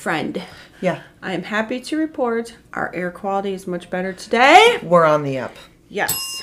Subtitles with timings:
[0.00, 0.42] friend.
[0.80, 4.78] Yeah, I am happy to report our air quality is much better today.
[4.82, 5.54] we're on the up.
[5.90, 6.42] Yes.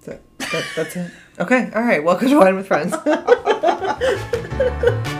[0.00, 1.12] So that, that's it.
[1.38, 2.02] Okay, all right.
[2.02, 2.94] Welcome to Wine with Friends.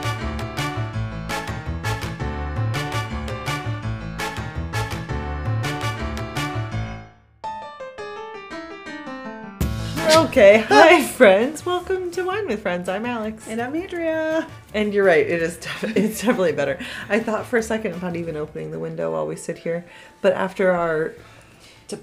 [10.29, 11.65] okay, hi friends.
[11.65, 12.89] Welcome to Wine with Friends.
[12.89, 13.47] I'm Alex.
[13.49, 14.47] And I'm Andrea.
[14.75, 15.27] And you're right.
[15.27, 15.57] It is.
[15.59, 16.79] Def- it's definitely better.
[17.09, 19.85] I thought for a second about even opening the window while we sit here,
[20.21, 21.15] but after our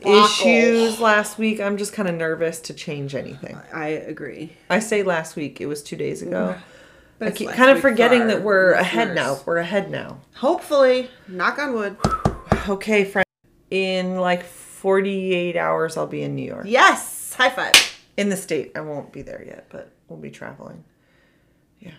[0.04, 3.58] issues last week, I'm just kind of nervous to change anything.
[3.74, 4.54] I agree.
[4.70, 5.62] I say last week.
[5.62, 6.56] It was two days ago.
[7.20, 9.40] But I keep kind of forgetting that we're ahead now.
[9.46, 10.20] We're ahead now.
[10.36, 11.98] Hopefully, knock on wood.
[12.68, 13.26] Okay, friend.
[13.70, 16.66] In like 48 hours, I'll be in New York.
[16.68, 17.36] Yes.
[17.36, 17.74] High five.
[18.18, 18.72] In the state.
[18.76, 20.84] I won't be there yet, but we'll be traveling.
[21.80, 21.92] Yeah.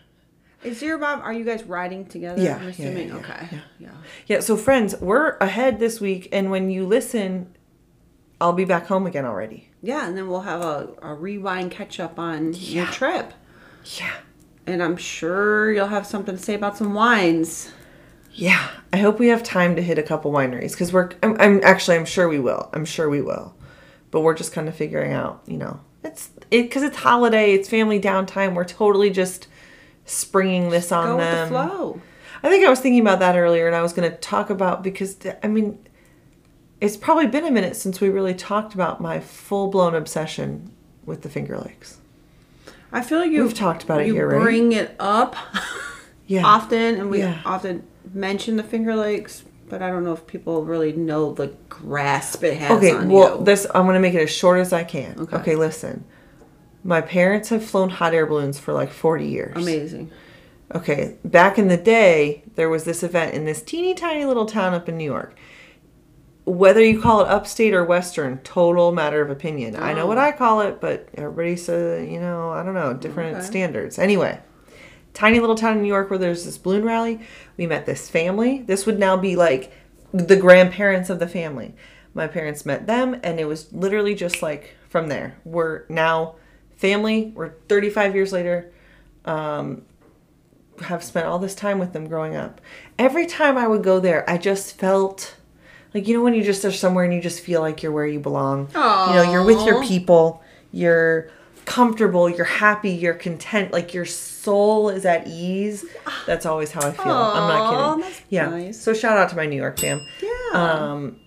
[0.64, 1.20] Is your mom?
[1.20, 2.42] Are you guys riding together?
[2.42, 3.08] Yeah, I'm yeah, assuming.
[3.08, 3.48] yeah, okay.
[3.52, 3.60] yeah.
[3.78, 3.90] yeah.
[4.26, 7.54] Yeah, so friends, we're ahead this week, and when you listen,
[8.40, 9.70] I'll be back home again already.
[9.82, 13.32] Yeah, and then we'll have a, a rewind catch up on your trip.
[13.98, 14.14] Yeah.
[14.66, 17.72] And I'm sure you'll have something to say about some wines.
[18.32, 18.68] Yeah.
[18.92, 21.96] I hope we have time to hit a couple wineries because we're, I'm, I'm actually,
[21.96, 22.68] I'm sure we will.
[22.72, 23.54] I'm sure we will.
[24.10, 27.68] But we're just kind of figuring out, you know, it's, it, because it's holiday, it's
[27.68, 28.54] family downtime.
[28.54, 29.48] We're totally just
[30.04, 31.52] springing this on Go with them.
[31.52, 32.00] the flow.
[32.42, 34.82] I think I was thinking about that earlier, and I was going to talk about
[34.82, 35.78] because I mean,
[36.80, 40.70] it's probably been a minute since we really talked about my full blown obsession
[41.04, 41.98] with the Finger Lakes.
[42.92, 44.40] I feel like you We've talked about it here, right?
[44.40, 45.34] bring it up
[46.26, 47.40] Yeah, often, and we Yeah.
[47.44, 52.42] often mention the Finger Lakes, but I don't know if people really know the grasp
[52.44, 53.44] it has Okay, on well, you.
[53.44, 55.18] this I'm going to make it as short as I can.
[55.20, 55.36] Okay.
[55.36, 55.56] Okay.
[55.56, 56.04] listen.
[56.84, 59.56] My parents have flown hot air balloons for like 40 years.
[59.56, 60.10] Amazing.
[60.74, 64.74] Okay, back in the day, there was this event in this teeny tiny little town
[64.74, 65.36] up in New York.
[66.44, 69.74] Whether you call it upstate or western, total matter of opinion.
[69.76, 70.06] I know Oh.
[70.06, 73.46] what I call it, but everybody says, you know, I don't know, different Okay.
[73.46, 73.98] standards.
[73.98, 74.38] Anyway,
[75.16, 77.20] tiny little town in New York where there's this balloon rally.
[77.56, 78.62] We met this family.
[78.62, 79.72] This would now be like
[80.12, 81.74] the grandparents of the family.
[82.12, 85.38] My parents met them, and it was literally just like from there.
[85.44, 86.36] We're now
[86.76, 87.32] family.
[87.34, 88.70] We're 35 years later.
[89.24, 89.86] Um,
[90.82, 92.60] have spent all this time with them growing up.
[92.98, 95.34] Every time I would go there, I just felt
[95.94, 98.06] like you know when you just are somewhere and you just feel like you're where
[98.06, 98.68] you belong.
[99.08, 100.42] You know, you're with your people.
[100.72, 101.30] You're
[101.66, 102.30] comfortable.
[102.30, 102.90] You're happy.
[102.90, 103.72] You're content.
[103.72, 105.84] Like your soul is at ease.
[106.26, 107.12] That's always how I feel.
[107.12, 108.14] I'm not kidding.
[108.30, 108.48] yeah.
[108.48, 108.80] nice.
[108.80, 110.06] So shout out to my New York fam.
[110.22, 110.30] Yeah.
[110.54, 111.20] Um,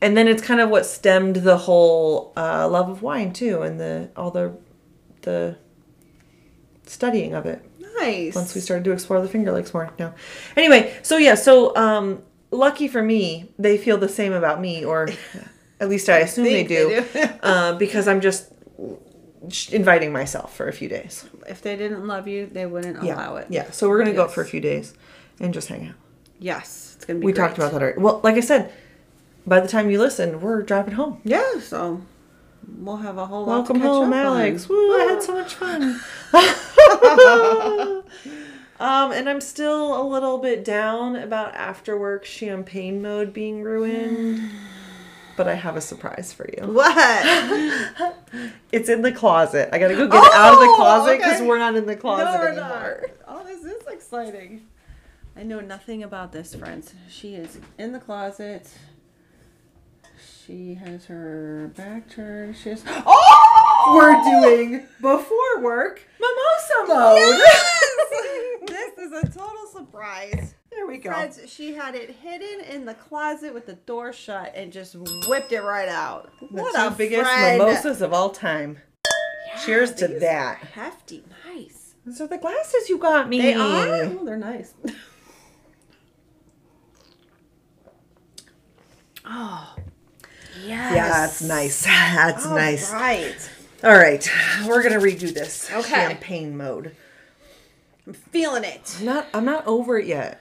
[0.00, 3.78] and then it's kind of what stemmed the whole uh, love of wine too, and
[3.78, 4.56] the all the
[5.22, 5.56] the
[6.84, 7.64] studying of it
[8.00, 8.34] nice.
[8.34, 9.92] once we started to explore the Finger Lakes more.
[9.98, 10.12] No.
[10.56, 15.08] Anyway, so yeah, so um, lucky for me, they feel the same about me, or
[15.80, 17.32] at least I assume they do, they do.
[17.42, 18.51] uh, because I'm just
[19.70, 21.24] inviting myself for a few days.
[21.48, 23.14] if they didn't love you, they wouldn't Yeah.
[23.16, 23.46] allow it.
[23.50, 23.70] Yeah.
[23.72, 24.34] So we're gonna go Yes.
[24.34, 24.94] for a few days
[25.40, 25.94] and just hang out.
[26.38, 27.26] Yes, it's gonna be.
[27.26, 27.42] We great.
[27.46, 28.00] talked about that already.
[28.00, 28.72] Well, like I said,
[29.46, 31.20] by the time you listen, we're driving home.
[31.24, 32.00] Yeah, so
[32.78, 34.26] we'll have a whole lot to Welcome home, up on.
[34.40, 34.68] Alex.
[34.68, 36.00] Woo, I had so much fun.
[38.80, 44.40] um, and I'm still a little bit down about after work champagne mode being ruined.
[45.36, 46.66] But I have a surprise for you.
[46.72, 48.16] What?
[48.72, 49.68] It's in the closet.
[49.72, 51.46] I gotta go get it out of the Oh, closet because okay.
[51.46, 53.02] we're not in the closet no, we're anymore.
[53.02, 53.10] not.
[53.28, 54.66] Oh, this is exciting.
[55.36, 56.94] I know nothing about this, friends.
[57.10, 58.70] She is in the closet.
[60.46, 62.56] She has her back turned.
[62.56, 67.18] She's oh, We're doing before work mimosa mode.
[67.38, 68.60] Yes!
[68.66, 70.54] this is a total surprise.
[70.92, 71.10] We go.
[71.10, 74.94] Friends, she had it hidden in the closet with the door shut and just
[75.26, 76.30] whipped it right out.
[76.38, 77.58] The What two a biggest friend.
[77.58, 78.78] mimosas of all time.
[79.64, 80.58] Cheers to that.
[80.58, 81.94] Hefty, nice.
[82.04, 83.40] Those are the glasses you got me.
[83.40, 83.86] They are.
[83.88, 84.74] Oh, they're nice.
[89.24, 89.74] oh,
[90.66, 90.94] yes.
[90.94, 91.84] Yeah, that's nice.
[91.86, 92.92] That's All nice.
[92.92, 93.50] Right.
[93.82, 94.30] All right,
[94.66, 95.88] we're gonna redo this Okay.
[95.88, 96.94] champagne mode.
[98.06, 98.96] I'm feeling it.
[99.00, 99.26] I'm not.
[99.32, 100.38] I'm not over it yet.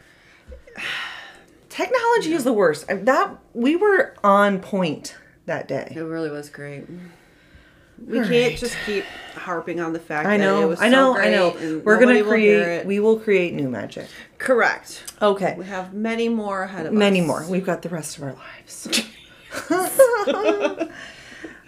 [1.70, 2.88] Technology is the worst.
[2.88, 5.16] That we were on point
[5.46, 5.94] that day.
[5.96, 6.86] It really was great.
[8.08, 8.58] We All can't right.
[8.58, 10.68] just keep harping on the fact I that it know.
[10.68, 11.16] was I know.
[11.16, 11.82] so I know.
[11.84, 12.86] We're gonna create.
[12.86, 14.08] We will create new magic.
[14.38, 15.14] Correct.
[15.22, 15.56] Okay.
[15.58, 17.28] We have many more ahead of Many us.
[17.28, 17.46] Many more.
[17.50, 18.88] We've got the rest of our lives.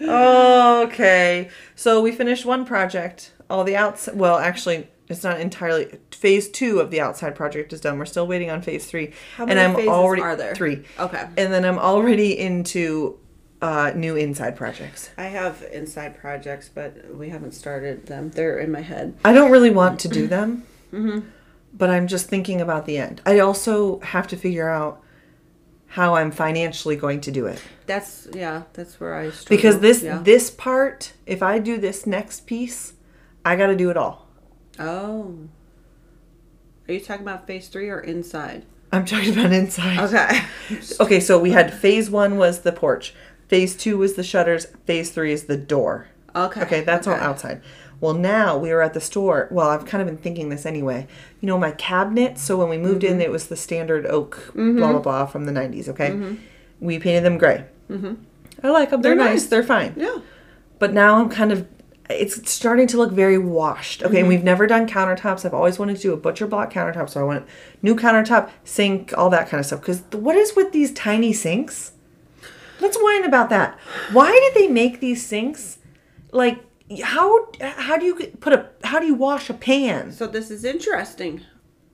[0.00, 1.50] okay.
[1.76, 3.32] So we finished one project.
[3.48, 4.08] All the outs.
[4.12, 7.98] Well, actually, It's not entirely phase two of the outside project is done.
[7.98, 10.54] We're still waiting on phase three, How and many I'm phases already are there?
[10.54, 10.84] three.
[10.98, 11.26] Okay.
[11.36, 13.18] and then I'm already into
[13.60, 15.10] uh, new inside projects.
[15.18, 18.30] I have inside projects, but we haven't started them.
[18.30, 19.14] They're in my head.
[19.24, 21.20] I don't really want to do them, mm-hmm.
[21.72, 23.20] but I'm just thinking about the end.
[23.26, 25.02] I also have to figure out
[25.88, 28.62] how I'm financially going to do it That's yeah.
[28.72, 29.56] That's where I struggle.
[29.56, 30.18] because this Yeah.
[30.22, 32.94] this part, if I do this next piece,
[33.44, 34.23] I got to do it all.
[34.78, 35.36] Oh.
[36.88, 38.64] Are you talking about phase three or inside?
[38.92, 39.98] I'm talking about inside.
[40.00, 40.40] Okay.
[41.00, 43.14] Okay, so we had phase one was the porch,
[43.48, 46.08] phase two was the shutters, phase three is the door.
[46.34, 46.62] Okay.
[46.62, 47.60] Okay, that's all outside.
[48.00, 49.48] Well, now we were at the store.
[49.50, 51.06] Well, I've kind of been thinking this anyway.
[51.40, 52.38] You know, my cabinet.
[52.38, 53.14] So when we moved Mm-hmm.
[53.14, 55.88] in, it was the standard oak, blah blah blah from the '90s.
[55.88, 56.36] Okay,
[56.80, 57.64] we painted them gray.
[57.90, 58.14] Mm-hmm.
[58.62, 59.00] I like them.
[59.02, 59.42] They're, They're nice.
[59.42, 59.46] nice.
[59.46, 59.94] They're fine.
[59.96, 60.18] Yeah.
[60.78, 61.66] But now I'm kind of.
[62.10, 64.02] It's starting to look very washed.
[64.02, 64.18] Okay, Mm-hmm.
[64.18, 65.44] and we've never done countertops.
[65.44, 67.46] I've always wanted to do a butcher block countertop, so I want
[67.82, 69.80] new countertop, sink, all that kind of stuff.
[69.80, 71.92] Because what is with these tiny sinks?
[72.80, 73.78] Let's whine about that.
[74.12, 75.78] Why did they make these sinks?
[76.32, 76.62] Like
[77.02, 80.12] how how do you put a how do you wash a pan?
[80.12, 81.40] So this is interesting.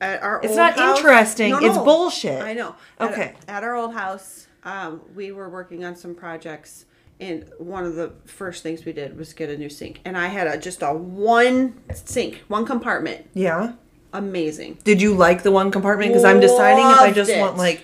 [0.01, 2.41] At our It's not house- interesting, it's bullshit.
[2.41, 2.75] I know.
[2.99, 3.35] At- Okay.
[3.47, 6.85] At, our old house, um, we were working on some projects,
[7.21, 10.01] and one of the first things we did was get a new sink.
[10.03, 13.27] And I had a just a one sink, one compartment.
[13.33, 13.73] Yeah.
[14.11, 14.79] Amazing.
[14.83, 16.09] Did you like the one compartment?
[16.09, 17.39] Because I'm deciding if I just it.
[17.39, 17.83] want like,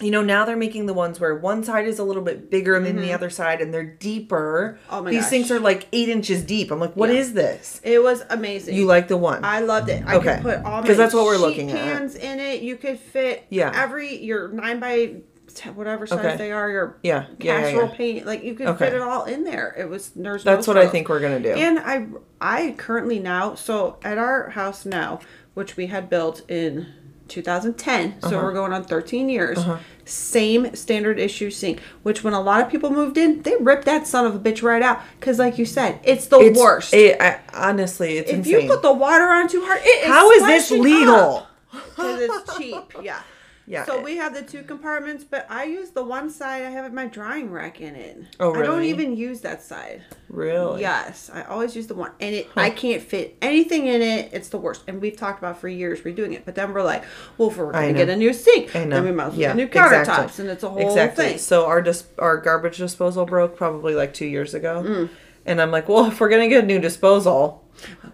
[0.00, 2.78] you know, now they're making the ones where one side is a little bit bigger
[2.80, 4.78] than the other side, and they're deeper.
[4.86, 4.94] Mm-hmm.
[4.94, 5.30] Oh my These gosh.
[5.30, 6.70] sinks are like eight inches deep.
[6.70, 7.16] I'm like, what Yeah.
[7.20, 7.80] is this?
[7.82, 8.74] It was amazing.
[8.76, 9.44] You like the one?
[9.44, 10.04] I loved it.
[10.06, 10.34] I Okay.
[10.34, 11.78] could put all my 'Cause that's what we're looking at.
[11.78, 12.62] pans in it.
[12.62, 13.72] You could fit Yeah.
[13.74, 15.14] every your nine by
[15.54, 16.36] t- whatever size Okay.
[16.36, 16.68] they are.
[16.70, 17.24] Your Yeah.
[17.38, 17.94] Yeah, yeah, casserole yeah.
[17.96, 18.26] paint.
[18.26, 18.86] Like you could Okay.
[18.86, 19.74] fit it all in there.
[19.78, 20.44] It was there's.
[20.44, 20.92] no That's what I struggle.
[20.92, 21.50] think we're gonna do.
[21.50, 22.06] And I
[22.40, 25.20] I currently now so at our house now,
[25.54, 26.86] which we had built in
[27.28, 28.40] 2010, so Uh-huh.
[28.42, 29.58] we're going on 13 years.
[30.04, 34.06] Same standard issue sink, which when a lot of people moved in, they ripped that
[34.06, 36.92] son of a bitch right out because, like you said, it's the it's worst.
[36.92, 38.60] It, I, honestly, it's if insane.
[38.62, 41.46] you put the water on too hard, it is How is this legal?
[41.72, 42.82] because it's cheap.
[43.02, 43.20] Yeah.
[43.66, 43.86] Yeah.
[43.86, 46.64] So we have the two compartments, but I use the one side.
[46.64, 48.18] I have my drying rack in it.
[48.38, 48.62] Oh, really?
[48.62, 50.02] I don't even use that side.
[50.28, 50.82] Really?
[50.82, 54.30] Yes, I always use the one, and it I can't fit anything in it.
[54.34, 54.82] It's the worst.
[54.86, 57.04] And we've talked about for years redoing it, but then we're like,
[57.38, 58.96] well, if we're gonna get a new sink, I know.
[58.96, 59.48] then we might as well yeah.
[59.48, 60.44] get new countertops, exactly.
[60.44, 61.24] and it's a whole exactly.
[61.24, 61.38] thing.
[61.38, 65.08] So our dis- our garbage disposal broke probably like two years ago, Mm.
[65.46, 67.63] and I'm like, well, if we're gonna get a new disposal,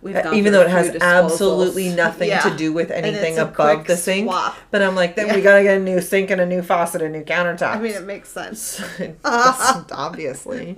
[0.04, 1.00] uh, even though it has disposals.
[1.24, 2.40] absolutely nothing Yeah.
[2.40, 4.56] to do with anything above the sink, swap.
[4.70, 5.36] but I'm like, then Yeah.
[5.36, 7.76] we gotta get a new sink and a new faucet and new countertop.
[7.76, 8.82] I mean, it makes sense.
[9.24, 10.76] obviously.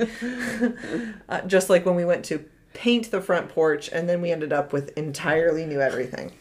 [1.29, 2.45] uh, just like when we went to
[2.75, 6.33] paint the front porch and then we ended up with entirely new everything.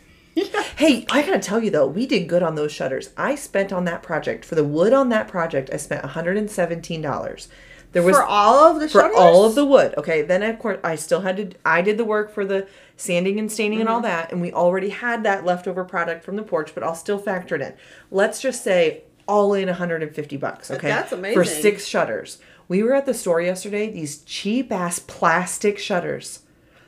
[0.77, 3.09] Hey, I gotta tell you though, we did good on those shutters.
[3.17, 5.69] I spent on that project for the wood on that project.
[5.73, 7.49] I spent one hundred and seventeen dollars.
[7.93, 9.17] There was for all of the for shutters?
[9.17, 9.93] all of the wood.
[9.97, 11.51] Okay, then of course I still had to.
[11.65, 13.95] I did the work for the sanding and staining and Mm-hmm.
[13.95, 17.17] all that, and we already had that leftover product from the porch, but I'll still
[17.17, 17.73] factor it in.
[18.09, 20.71] Let's just say all in 150 bucks.
[20.71, 22.39] Okay, That's amazing for six shutters.
[22.67, 23.91] We were at the store yesterday.
[23.91, 26.39] These cheap ass plastic shutters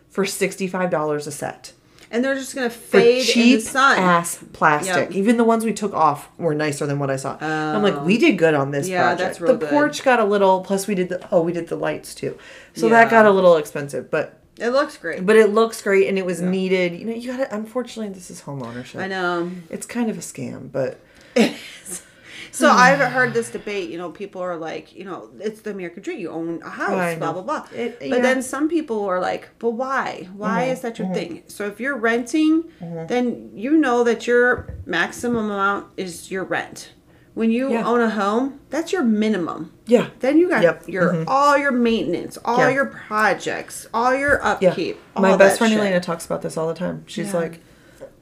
[0.09, 1.73] for 65 dollars a set.
[2.13, 3.97] And they're just gonna For fade in the cheap sun.
[3.99, 5.09] ass plastic.
[5.09, 5.11] Yep.
[5.11, 7.37] Even the ones we took off were nicer than what I saw.
[7.41, 8.91] I'm like, we did good on this Oh.
[8.91, 9.19] Yeah, project.
[9.19, 9.69] that's real the good.
[9.69, 10.61] porch got a little.
[10.61, 12.37] Plus, we did the oh, we did the lights too.
[12.75, 15.25] So that got a little expensive, but It looks great.
[15.25, 16.93] but it looks great and it was needed.
[16.93, 17.55] You know, you got to.
[17.55, 19.01] Unfortunately, this is home ownership.
[19.01, 19.51] I know.
[19.69, 20.99] It's kind of a scam, but
[22.53, 22.77] So hmm.
[22.77, 23.89] I've heard this debate.
[23.89, 26.19] You know, people are like, you know, it's the American dream.
[26.19, 27.67] You own a house, I blah blah blah.
[27.75, 28.19] It- but yeah.
[28.21, 30.29] then some people are like, but why?
[30.35, 30.71] Why Mm-hmm.
[30.71, 31.15] is that your mm-hmm.
[31.15, 31.43] thing?
[31.47, 33.07] So if you're renting, mm-hmm.
[33.07, 36.93] then you know that your maximum amount is your rent.
[37.33, 37.87] When you Yeah.
[37.87, 39.71] own a home, that's your minimum.
[39.87, 40.87] yeah, Then you got Yep.
[40.87, 41.23] your mm-hmm.
[41.27, 42.69] all your maintenance, all Yeah.
[42.69, 44.99] your projects, all your upkeep.
[45.17, 45.79] My best friend shit.
[45.79, 47.03] Elena talks about this all the time.
[47.07, 47.61] She's like,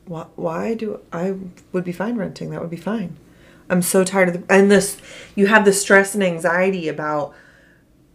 [0.05, 1.35] why, why do I
[1.73, 2.51] would be fine renting?
[2.51, 3.17] That would be fine.
[3.71, 4.97] I'm so tired of the and this.
[5.35, 7.33] You have the stress and anxiety about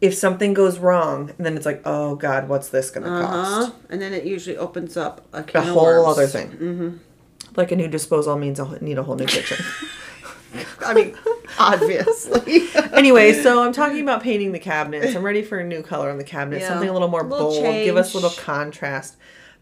[0.01, 3.73] if something goes wrong, and then it's like, oh God, what's this gonna Uh cost?
[3.91, 6.07] And then it usually opens up a, A whole worms.
[6.09, 6.49] other thing.
[6.51, 6.91] Mm-hmm.
[7.57, 9.57] Like a new disposal means I'll need a whole new kitchen.
[10.87, 11.17] I mean,
[11.59, 12.69] obviously.
[12.93, 15.15] anyway, so I'm talking about painting the cabinets.
[15.15, 16.69] I'm ready for a new color on the cabinet, Yeah.
[16.69, 19.17] something a little more A little bold, give us a little contrast.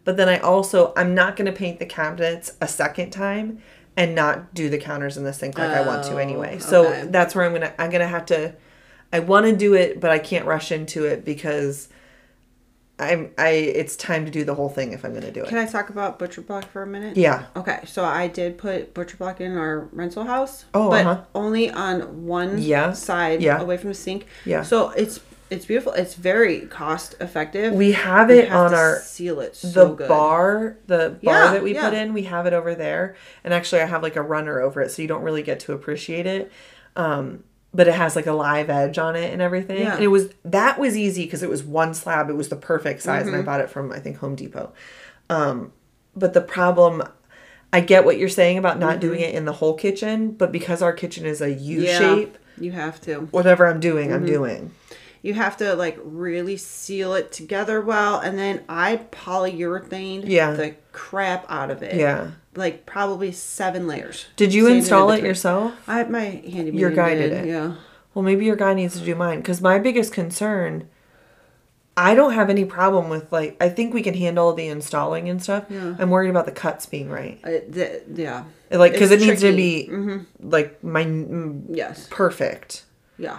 [0.05, 3.63] But then I also I'm not going to paint the cabinets a second time
[3.97, 6.59] and not do the counters in the sink like I want to Oh, anyway.
[6.59, 7.07] So okay.
[7.09, 8.55] that's where I'm gonna I'm gonna have to.
[9.13, 11.89] I want to do it, but I can't rush into it because
[12.99, 15.49] I'm I it's time to do the whole thing if I'm gonna do it.
[15.49, 17.17] Can I talk about Butcher Block for a minute?
[17.17, 17.47] yeah.
[17.57, 20.65] Okay, so I did put Butcher Block in our rental house.
[20.75, 21.25] Oh, but uh-huh.
[21.35, 23.61] only on one Yeah, side yeah.
[23.61, 24.27] away from the sink.
[24.45, 24.63] Yeah.
[24.63, 25.21] So it's
[25.51, 25.93] it's beautiful.
[25.93, 27.73] It's very cost effective.
[27.75, 30.09] We have it have on our seal it so the good.
[30.09, 31.89] bar, the bar Yeah, that we yeah.
[31.89, 33.15] put in, we have it over there.
[33.45, 35.73] And actually I have like a runner over it so you don't really get to
[35.73, 36.51] appreciate it.
[36.97, 37.45] Um
[37.77, 39.83] but it has like a live edge on it and everything.
[39.83, 39.95] Yeah.
[39.97, 42.31] And it was that was easy because it was one slab.
[42.31, 43.35] It was the perfect size Mm-hmm.
[43.35, 44.73] and I bought it from I think Home Depot.
[45.29, 45.73] Um
[46.17, 47.03] but the problem
[47.73, 50.81] I get what you're saying about not doing it in the whole kitchen, but because
[50.81, 51.85] our kitchen is a U Mm-hmm.
[51.87, 53.23] Yeah, shape, You have to.
[53.33, 54.15] whatever I'm doing, Mm-hmm.
[54.17, 54.71] I'm doing.
[55.25, 60.53] You have to like really seal it together well, and then I polyurethane Yeah.
[60.53, 61.95] the crap out of it.
[61.97, 62.33] Yeah.
[62.55, 64.27] Like probably seven layers.
[64.37, 65.29] Did you Sanded install it between.
[65.31, 65.73] yourself?
[65.89, 66.75] I had my handyman.
[66.75, 67.47] Your guy did it.
[67.47, 67.77] Yeah.
[68.13, 70.89] Well, maybe your guy needs to do mine because my biggest concern.
[71.97, 75.43] I don't have any problem with like I think we can handle the installing and
[75.43, 75.65] stuff.
[75.71, 75.95] Yeah.
[75.99, 78.45] I'm worried about the cuts being right, Uh, the, yeah.
[78.71, 79.89] like because it It's needs to tricky.
[79.89, 80.19] Mm-hmm.
[80.19, 81.07] be like my
[81.75, 82.09] Yes.
[82.11, 82.83] perfect.
[83.17, 83.39] Yeah.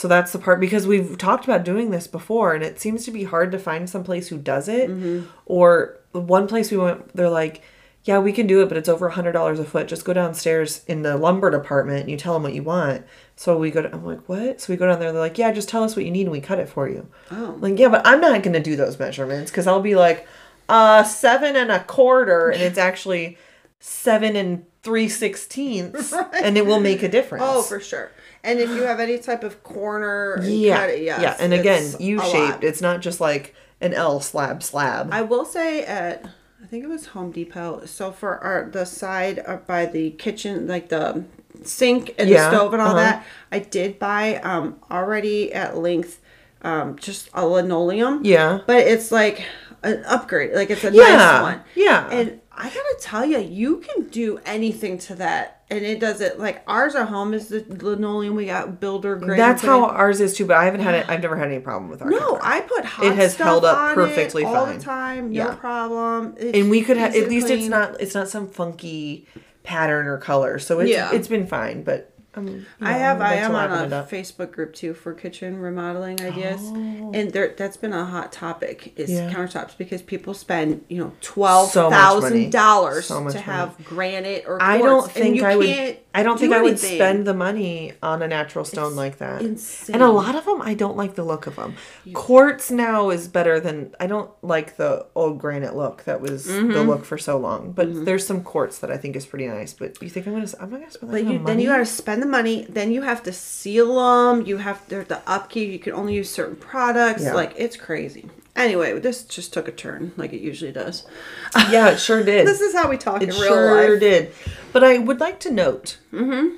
[0.00, 3.10] So that's the part because we've talked about doing this before, and it seems to
[3.10, 4.88] be hard to find some place who does it.
[4.88, 5.26] Mm-hmm.
[5.44, 7.60] Or one place we went, they're like,
[8.04, 9.88] "Yeah, we can do it, but it's over a hundred dollars a foot.
[9.88, 13.04] Just go downstairs in the lumber department, and you tell them what you want."
[13.36, 13.82] So we go.
[13.82, 15.12] To, I'm like, "What?" So we go down there.
[15.12, 17.06] They're like, "Yeah, just tell us what you need, and we cut it for you."
[17.30, 17.52] Oh.
[17.52, 20.26] I'm like, yeah, but I'm not going to do those measurements because I'll be like,
[20.70, 23.36] uh, seven and a quarter, and it's actually
[23.80, 27.44] seven and three sixteenths, and it will make a difference.
[27.46, 28.10] Oh, for sure.
[28.42, 30.86] And if you have any type of corner, Yeah.
[30.86, 31.36] cut yes, yeah.
[31.38, 32.64] And again, U shaped.
[32.64, 35.08] It's not just like an L slab slab.
[35.12, 36.24] I will say at
[36.62, 37.84] I think it was Home Depot.
[37.86, 41.24] So for our the side up by the kitchen, like the
[41.62, 42.96] sink and Yeah, the stove and all uh-huh.
[42.96, 46.20] that, I did buy um already at length
[46.62, 48.20] um just a linoleum.
[48.24, 48.60] yeah.
[48.66, 49.42] But it's like
[49.82, 50.54] an upgrade.
[50.54, 51.16] Like it's a Yeah.
[51.16, 51.60] nice one.
[51.74, 52.08] Yeah.
[52.10, 55.62] And I gotta tell you, you can do anything to that.
[55.70, 59.38] And it does it like ours at home is the linoleum we got builder grade.
[59.38, 59.80] That's we put in.
[59.82, 61.06] how ours is too, but I haven't had it.
[61.08, 62.10] I've never had any problem with our.
[62.10, 62.38] No.
[62.42, 64.78] I put hot It has held up perfectly all fine.
[64.78, 65.32] the time.
[65.32, 65.54] No Yeah.
[65.54, 66.34] problem.
[66.38, 69.26] It's and we could have at least it's not it's not some funky
[69.62, 71.12] pattern or color, so it's Yeah.
[71.12, 71.82] it's been fine.
[71.84, 73.20] But um, you I know, have.
[73.20, 74.02] I am on a.
[74.10, 77.10] Facebook group too for kitchen remodeling ideas, Oh.
[77.12, 79.32] and there that's been a hot topic is Yeah.
[79.32, 82.46] countertops because people spend you know twelve So thousand money.
[82.50, 83.38] dollars So to money.
[83.40, 85.66] have granite or I don't and think you I would.
[86.12, 89.42] I don't do think I would spend the money on a natural stone like that.
[89.42, 89.94] insane.
[89.94, 91.74] And a lot of them, I don't like the look of them.
[92.14, 96.72] Quartz now is better than I don't like the old granite look that was Mm-hmm.
[96.72, 97.72] the look for so long.
[97.72, 99.72] But there's some quartz that I think is pretty nice.
[99.72, 100.48] But you think I'm gonna?
[100.58, 101.78] I'm not gonna spend that But you, of then you money?
[101.78, 102.66] got to spend the money.
[102.68, 104.46] Then you have to seal them.
[104.46, 105.70] You have there's the upkeep.
[105.70, 107.22] You can only use certain products.
[107.22, 107.34] Yeah.
[107.34, 108.28] Like it's crazy.
[108.56, 111.06] Anyway, this just took a turn, like it usually does.
[111.70, 112.46] Yeah, it sure did.
[112.46, 114.00] This is how we talk It in real sure life.
[114.00, 114.32] did.
[114.72, 116.56] But I would like to note, mm-hmm.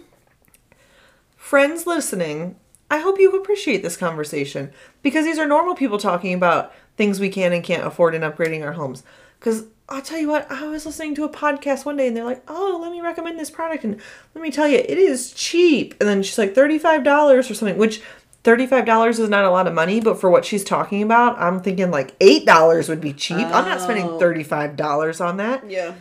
[1.36, 2.56] friends listening,
[2.90, 4.70] I hope you appreciate this conversation
[5.02, 8.64] because these are normal people talking about things we can and can't afford in upgrading
[8.64, 9.02] our homes.
[9.38, 12.24] Because I'll tell you what, I was listening to a podcast one day and they're
[12.24, 13.84] like, oh, let me recommend this product.
[13.84, 14.00] And
[14.34, 15.94] let me tell you, it is cheap.
[16.00, 17.06] And then she's like, $35
[17.38, 18.02] or something, which.
[18.44, 21.90] $35 is not a lot of money, but for what she's talking about, I'm thinking
[21.90, 23.36] like $8 would be cheap.
[23.38, 24.18] I'm not spending Oh.
[24.18, 25.94] $35 on that Yeah.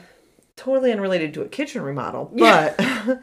[0.55, 2.79] totally unrelated to a kitchen remodel, but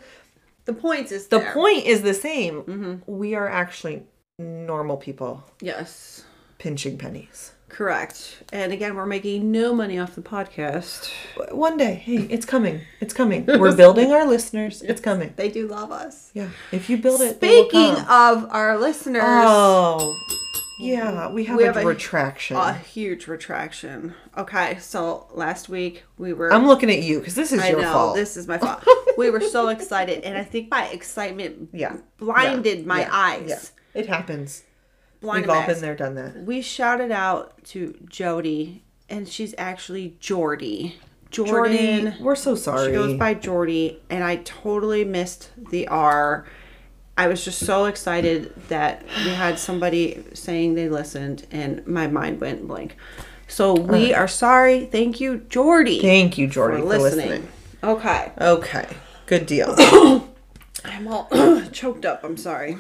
[0.67, 2.63] The point is the point is the same.
[2.63, 2.95] Mm-hmm.
[3.07, 4.03] We are actually
[4.39, 6.25] normal people Yes.
[6.59, 7.53] pinching pennies.
[7.69, 8.43] Correct.
[8.53, 11.11] And again, we're making no money off the podcast.
[11.53, 12.81] One day, hey, it's coming.
[13.01, 13.45] It's coming.
[13.47, 14.83] We're building our listeners.
[14.83, 15.35] It's coming.
[15.37, 16.31] They do love us.
[16.35, 16.49] Yeah.
[16.73, 20.19] If you build it, they will Speaking of our listeners, Oh,
[20.81, 21.29] yeah.
[21.31, 22.57] We have We a have a- retraction.
[22.57, 24.15] a huge retraction.
[24.37, 26.53] Okay, so last week we were.
[26.53, 28.17] I'm looking at you because this is I your know fault.
[28.17, 28.83] this is my fault.
[29.19, 31.97] we were so excited, and I think my excitement yeah.
[32.17, 32.87] blinded Yeah.
[32.87, 33.09] my Yeah.
[33.13, 33.49] eyes.
[33.95, 34.01] Yeah.
[34.01, 34.63] It happens.
[35.21, 36.37] Blinded We've all been there, done that.
[36.45, 40.97] We shouted out to Jody, and she's actually Jordy.
[41.31, 42.15] Jordy, Jordan.
[42.21, 42.87] we're so sorry.
[42.87, 46.47] She goes by Jordy, and I totally missed the R.
[47.19, 52.41] I was just so excited that we had somebody saying they listened, and my mind
[52.41, 52.97] went blank.
[53.49, 54.87] So we are sorry.
[54.87, 57.29] Thank you, Jordy, Thank you, Jordy, for for listening.
[57.29, 57.49] listening.
[57.83, 58.87] Okay, Okay.
[59.27, 59.75] Good deal.
[60.85, 61.29] I'm all
[61.73, 62.23] choked up.
[62.25, 62.79] I'm sorry.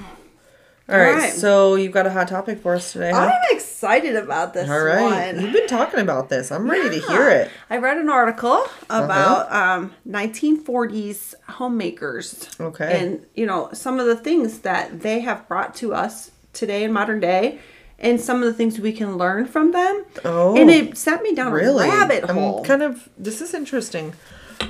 [0.90, 1.32] All right, right.
[1.34, 3.30] so you've got a hot topic for us today, huh?
[3.30, 5.44] I'm excited about this All right, one.
[5.44, 6.50] you've been talking about this.
[6.50, 7.50] I'm ready to hear it.
[7.68, 8.52] I read an article
[8.88, 9.04] Uh-huh.
[9.04, 12.48] about um, 1940s homemakers.
[12.58, 12.98] Okay.
[13.02, 16.92] And, you know, some of the things that they have brought to us today in
[16.92, 17.58] modern day
[17.98, 20.04] and some of the things we can learn from them.
[20.24, 21.86] Oh, and it sent me down really?
[21.86, 22.58] a rabbit hole.
[22.60, 23.08] I'm kind of.
[23.18, 24.14] This is interesting.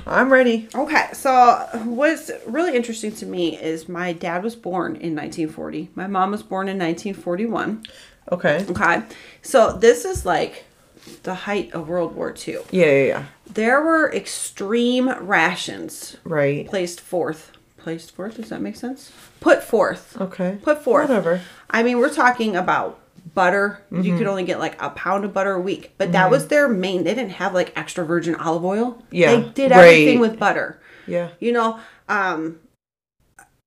[0.07, 0.67] I'm ready.
[0.73, 5.89] Okay, so what's really interesting to me is my dad was born in 1940.
[5.95, 7.83] My mom was born in 1941.
[8.31, 8.65] Okay.
[8.69, 9.03] Okay,
[9.41, 10.65] so this is like
[11.23, 12.59] the height of World War II.
[12.71, 13.23] Yeah, yeah, yeah.
[13.51, 16.67] There were extreme rations Right.
[16.67, 17.51] placed forth.
[17.77, 18.35] Placed forth?
[18.35, 19.11] Does that make sense?
[19.39, 20.19] Put forth.
[20.19, 20.57] Okay.
[20.61, 21.07] Put forth.
[21.09, 21.41] Whatever.
[21.69, 22.99] I mean, we're talking about
[23.33, 23.81] butter.
[23.91, 24.17] You Mm-hmm.
[24.17, 27.03] could only get like a pound of butter a week, but that was their main.
[27.03, 29.01] They didn't have like extra virgin olive oil.
[29.11, 30.29] Yeah, they did everything right.
[30.29, 30.79] with butter.
[31.07, 31.29] Yeah.
[31.39, 32.59] You know, um,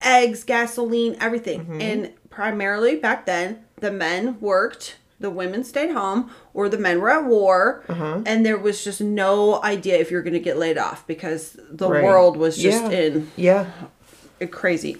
[0.01, 1.81] eggs, gasoline, everything, Mm-hmm.
[1.81, 4.97] and primarily back then, the men worked.
[5.21, 8.23] The women stayed home, or the men were at war, Uh-huh.
[8.27, 11.89] and there was just no idea if you're going to get laid off because the
[11.89, 12.03] Right.
[12.03, 12.91] world was just Yeah.
[12.91, 13.67] in Yeah.
[14.51, 14.97] crazy.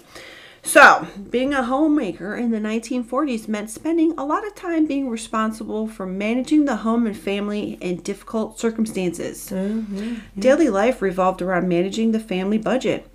[0.65, 5.87] So, being a homemaker in the 1940s meant spending a lot of time being responsible
[5.87, 9.49] for managing the home and family in difficult circumstances.
[9.49, 13.07] Mm-hmm, Daily life revolved around managing the family budget.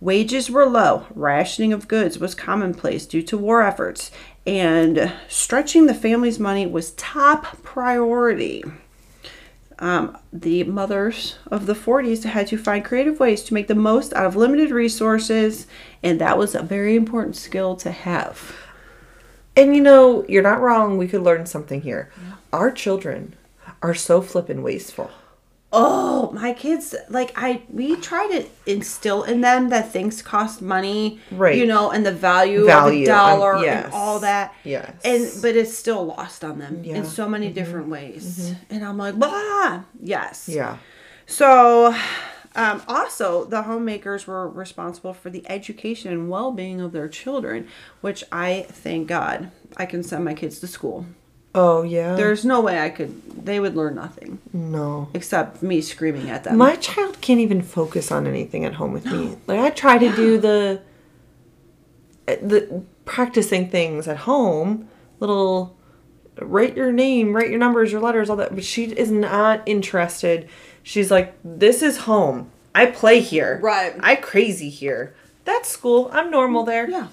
[0.00, 4.10] Wages were low, rationing of goods was commonplace due to war efforts,
[4.46, 8.64] and stretching the family's money was top priority
[9.78, 14.12] um, the mothers of the 40s had to find creative ways to make the most
[14.14, 15.66] out of limited resources,
[16.02, 18.54] and that was a very important skill to have.
[19.54, 20.96] And you know, you're not wrong.
[20.96, 22.10] We could learn something here.
[22.52, 23.34] Our children
[23.82, 25.10] are so flippin' wasteful.
[25.72, 31.20] Oh, my kids, like I we try to instill in them that things cost money,
[31.30, 31.56] Right.
[31.56, 33.84] You know, and the value, of Value, a um, dollar yes.
[33.84, 34.54] and all that.
[34.64, 34.92] Yes.
[35.04, 36.94] And but it's still lost on them Yeah.
[36.94, 37.04] Mm-hmm.
[37.04, 38.54] in so many different ways.
[38.70, 40.48] And I'm like, bah yes.
[40.48, 40.78] Yeah.
[41.26, 41.94] So,
[42.54, 47.66] um, also, the homemakers were responsible for the education and well being of their children,
[48.00, 51.06] which I thank God I can send my kids to school.
[51.56, 52.14] Oh yeah.
[52.14, 55.08] There's no way I could, they would learn nothing no.
[55.14, 56.58] except me screaming at them.
[56.58, 59.36] My child can't even focus on anything at home with me.
[59.46, 60.82] Like I try to do the
[62.26, 64.88] the practicing things at home,
[65.20, 65.78] little
[66.40, 70.48] write your name, write your numbers, your letters, all that, but she is not interested.
[70.82, 72.50] She's like, "This is home.
[72.74, 73.60] I play here.
[73.62, 73.94] Right.
[74.00, 75.14] I crazy here.
[75.44, 76.10] That's school.
[76.12, 77.08] I'm normal there." yeah.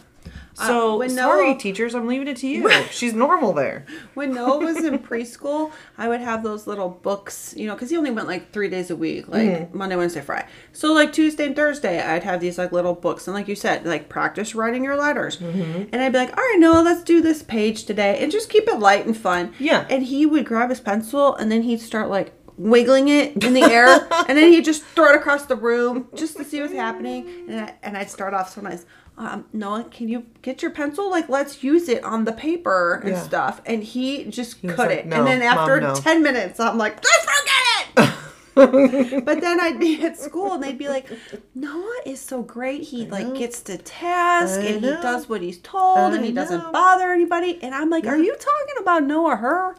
[0.56, 1.96] So Uh, when sorry, Noah- teachers.
[1.96, 2.70] I'm leaving it to you.
[2.92, 3.86] She's normal there.
[4.14, 7.98] When Noah was in preschool, I would have those little books, you know, because he
[7.98, 9.78] only went like three days a week, like Mm-hmm.
[9.78, 10.48] Monday, Wednesday, Friday.
[10.72, 13.86] So like Tuesday and Thursday, I'd have these like little books, and like you said,
[13.86, 15.38] like practice writing your letters.
[15.38, 15.84] Mm-hmm.
[15.92, 18.68] And I'd be like, all right, Noah, let's do this page today, and just keep
[18.68, 19.54] it light and fun.
[19.60, 19.86] Yeah.
[19.90, 23.64] And he would grab his pencil, and then he'd start like wiggling it in the
[23.64, 23.88] air,
[24.30, 27.28] and then he'd just throw it across the room just to see what's happening.
[27.50, 28.86] And I, and I'd start off so nice.
[29.18, 31.10] Um, Noah, can you get your pencil?
[31.10, 33.22] Like, let's use it on the paper and Yeah.
[33.22, 33.62] stuff.
[33.66, 34.90] And he just was couldn't.
[34.98, 38.14] like, "No, and then after Mom, no." 10 minutes, I'm like, just forget it.
[39.26, 41.08] but then I'd be at school and they'd be like,
[41.56, 42.84] Noah is so great.
[42.84, 46.32] He like gets to task I and he does what he's told I and he
[46.32, 47.60] doesn't bother anybody.
[47.64, 49.76] And I'm like, are you talking about Noah, her?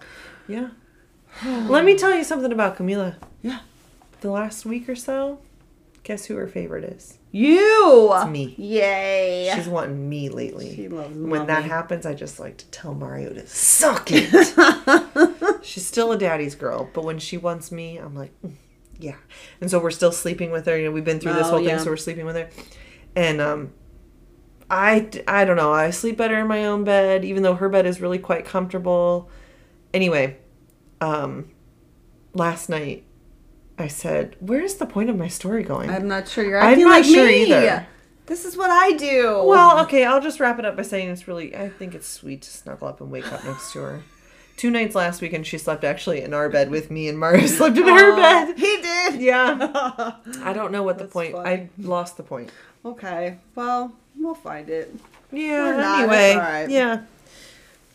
[0.48, 0.68] Yeah.
[1.44, 3.14] Let me tell you something about Camila.
[3.42, 3.60] Yeah.
[4.22, 5.38] The last week or so,
[6.02, 7.18] guess who her favorite is?
[7.34, 8.12] You.
[8.14, 8.54] It's me.
[8.56, 9.50] Yay.
[9.54, 10.74] She's wanting me lately.
[10.76, 15.60] She loves when that happens, I just like to tell Mario to suck it.
[15.64, 18.52] She's still a daddy's girl, but when she wants me, I'm like, "Mm,
[19.00, 19.16] yeah.
[19.60, 20.78] And so we're still sleeping with her.
[20.78, 21.74] You know, we've been through this Oh, whole yeah.
[21.76, 22.48] thing, so we're sleeping with her.
[23.16, 23.72] And um,
[24.70, 25.72] I I don't know.
[25.72, 29.28] I sleep better in my own bed, even though her bed is really quite comfortable.
[29.92, 30.36] Anyway,
[31.00, 31.50] um,
[32.32, 33.04] last night
[33.78, 36.84] I said, "Where's the point of my story going?" I'm not sure you're I'm acting
[36.84, 37.42] not like sure me.
[37.44, 37.86] either.
[38.26, 39.42] This is what I do.
[39.44, 42.40] Well, okay, I'll just wrap it up by saying it's really, I think it's sweet
[42.42, 44.02] to snuggle up and wake up next to her.
[44.56, 47.46] Two nights last week, and she slept actually in our bed with me, and Mario
[47.48, 48.56] slept in her bed.
[48.56, 49.20] he did.
[49.20, 50.14] Yeah.
[50.42, 51.50] I don't know what the That's point, funny.
[51.50, 52.50] I lost the point.
[52.84, 53.38] Okay.
[53.56, 54.94] Well, we'll find it.
[55.32, 56.28] Yeah, not, anyway.
[56.30, 56.70] it's all right.
[56.70, 57.02] Yeah.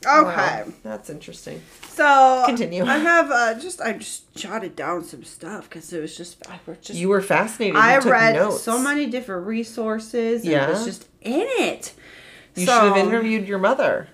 [0.05, 0.63] Okay.
[0.65, 1.61] Wow, that's interesting.
[1.89, 2.85] So Continue.
[2.85, 6.57] I have uh, just I just jotted down some stuff because it was just I
[6.65, 7.75] was just You were fascinated.
[7.75, 8.61] You I read notes.
[8.61, 10.43] so many different resources.
[10.45, 10.85] And it was Yeah?
[10.85, 11.93] just in it.
[12.55, 14.07] You So- should have interviewed your mother.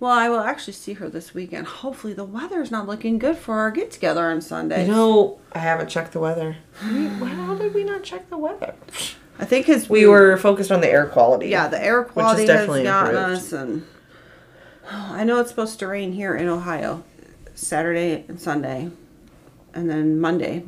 [0.00, 1.64] Well, I will actually see her this weekend.
[1.66, 4.86] Hopefully, the weather's not looking good for our get together on Sunday.
[4.86, 6.56] You know, I haven't checked the weather.
[6.90, 8.74] We- How did we not check the weather?
[9.38, 11.48] I think because We were focused on the air quality.
[11.50, 13.38] Yeah, the air quality has definitely gotten improved.
[13.38, 13.86] us, and
[14.92, 17.02] I know it's supposed to rain here in Ohio,
[17.54, 18.90] Saturday and Sunday,
[19.74, 20.64] and then Monday.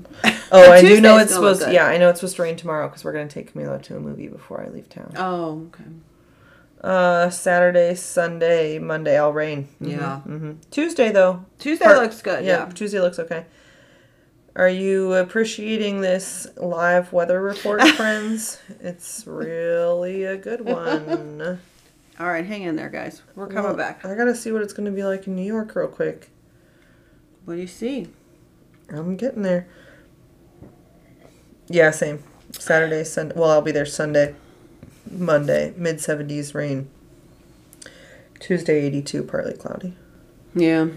[0.52, 1.68] Oh, I do know it's supposed.
[1.70, 4.00] Yeah, I know it's supposed to rain tomorrow because we're gonna take Camila to a
[4.00, 5.12] movie before I leave town.
[5.16, 5.84] Oh, okay.
[6.82, 9.68] Uh, Saturday, Sunday, Monday, all rain.
[9.80, 10.20] Yeah.
[10.20, 11.44] hmm Tuesday though.
[11.58, 12.44] Tuesday Part- looks good.
[12.44, 12.72] Yeah, Yeah.
[12.72, 13.46] Tuesday looks okay.
[14.56, 18.60] Are you appreciating this live weather report, friends?
[18.80, 21.58] It's really a good one.
[22.18, 23.22] All right, hang in there, guys.
[23.34, 24.04] We're coming Well, back.
[24.04, 26.30] I gotta see what it's gonna be like in New York real quick.
[27.44, 28.08] What do you see?
[28.88, 29.66] I'm getting there.
[31.68, 32.22] Yeah, same.
[32.52, 33.34] Saturday, Sunday.
[33.36, 34.34] Well, I'll be there Sunday,
[35.10, 36.88] Monday, mid 70s rain.
[38.38, 39.94] Tuesday, 82, partly cloudy.
[40.54, 40.88] Yeah.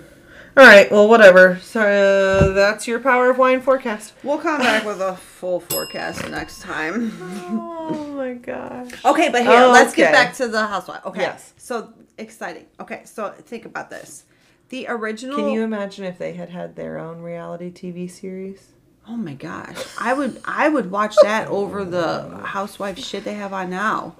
[0.57, 1.59] All right, well, whatever.
[1.61, 4.15] So uh, that's your power of wine forecast.
[4.23, 7.11] We'll come back with a full forecast next time.
[7.21, 8.89] Oh my gosh.
[9.05, 11.05] Okay, but here, Oh, let's get back to the housewife.
[11.05, 11.21] Okay.
[11.21, 11.53] Yes.
[11.57, 12.65] So exciting.
[12.79, 14.25] Okay, so think about this.
[14.69, 15.35] The original.
[15.35, 18.69] Can you imagine if they had had their own reality TV series?
[19.07, 23.53] Oh my gosh, I would I would watch that over the housewife shit they have
[23.53, 24.15] on now.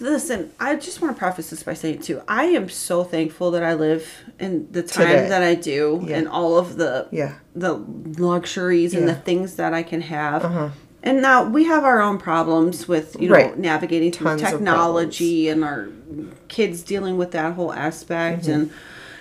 [0.00, 3.62] Listen, I just want to preface this by saying too, I am so thankful that
[3.62, 4.08] I live
[4.38, 5.28] in the time Today.
[5.28, 6.16] that I do Yeah.
[6.18, 7.34] and all of the Yeah.
[7.54, 7.74] the
[8.18, 10.44] luxuries and the things that I can have.
[10.44, 10.68] Uh-huh.
[11.02, 13.58] And now we have our own problems with you know Right.
[13.58, 15.88] navigating through Tons technology and our
[16.48, 18.52] kids dealing with that whole aspect Mm-hmm.
[18.52, 18.70] and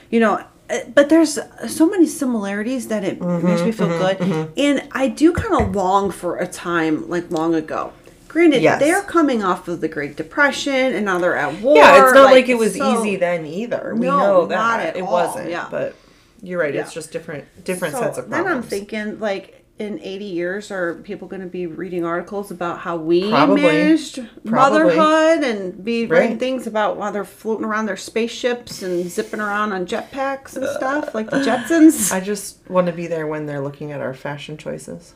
[0.09, 4.51] you know uh, but there's so many similarities that it Mm-hmm, makes me feel good
[4.57, 7.91] and I do kind of long for a time like long ago.
[8.29, 8.79] Granted, Yes.
[8.79, 11.75] they're coming off of the Great Depression and now they're at war.
[11.75, 13.93] Yeah, it's not like, it was so- easy then either.
[13.95, 15.49] We No, know that it all, wasn't.
[15.49, 15.67] yeah.
[15.69, 15.95] But
[16.41, 16.73] you're right.
[16.73, 18.45] It's just different, different So sets of problems.
[18.47, 18.55] then.
[18.57, 22.97] I'm thinking, like, in 80 years, are people going to be reading articles about how
[22.97, 23.61] we Probably.
[23.61, 24.95] managed Probably.
[24.95, 26.39] motherhood and be writing Right.
[26.39, 31.15] things about while they're floating around their spaceships and zipping around on jetpacks and stuff,
[31.15, 32.11] like the Jetsons?
[32.11, 35.13] I just want to be there when they're looking at our fashion choices.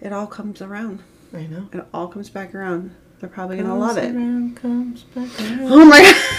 [0.00, 0.98] It all comes around.
[1.34, 1.68] I know.
[1.72, 2.94] It all comes back around.
[3.20, 4.14] They're probably going to love it.
[4.14, 5.72] Around, comes back around.
[5.72, 6.16] Oh my god.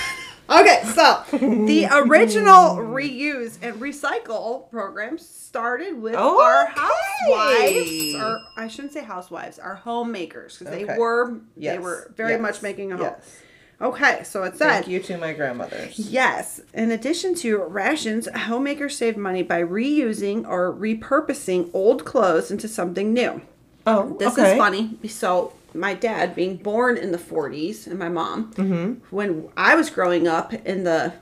[0.51, 6.71] Okay, so the original reuse and recycle program started with our Okay.
[6.73, 10.97] housewives, or I shouldn't say housewives, our homemakers, because they Okay.
[10.97, 13.05] were they Yes, were very yes, much making a home.
[13.05, 13.37] yes.
[13.79, 15.99] Okay, so it said Thank you to my grandmothers.
[15.99, 16.61] Yes.
[16.73, 23.13] In addition to rations, homemakers saved money by reusing or repurposing old clothes into something
[23.13, 23.41] new.
[23.87, 24.51] Oh, This okay.
[24.53, 24.97] is funny.
[25.07, 29.15] So my dad, being born in the 40s, and my mom, Mm-hmm.
[29.15, 31.13] when I was growing up in the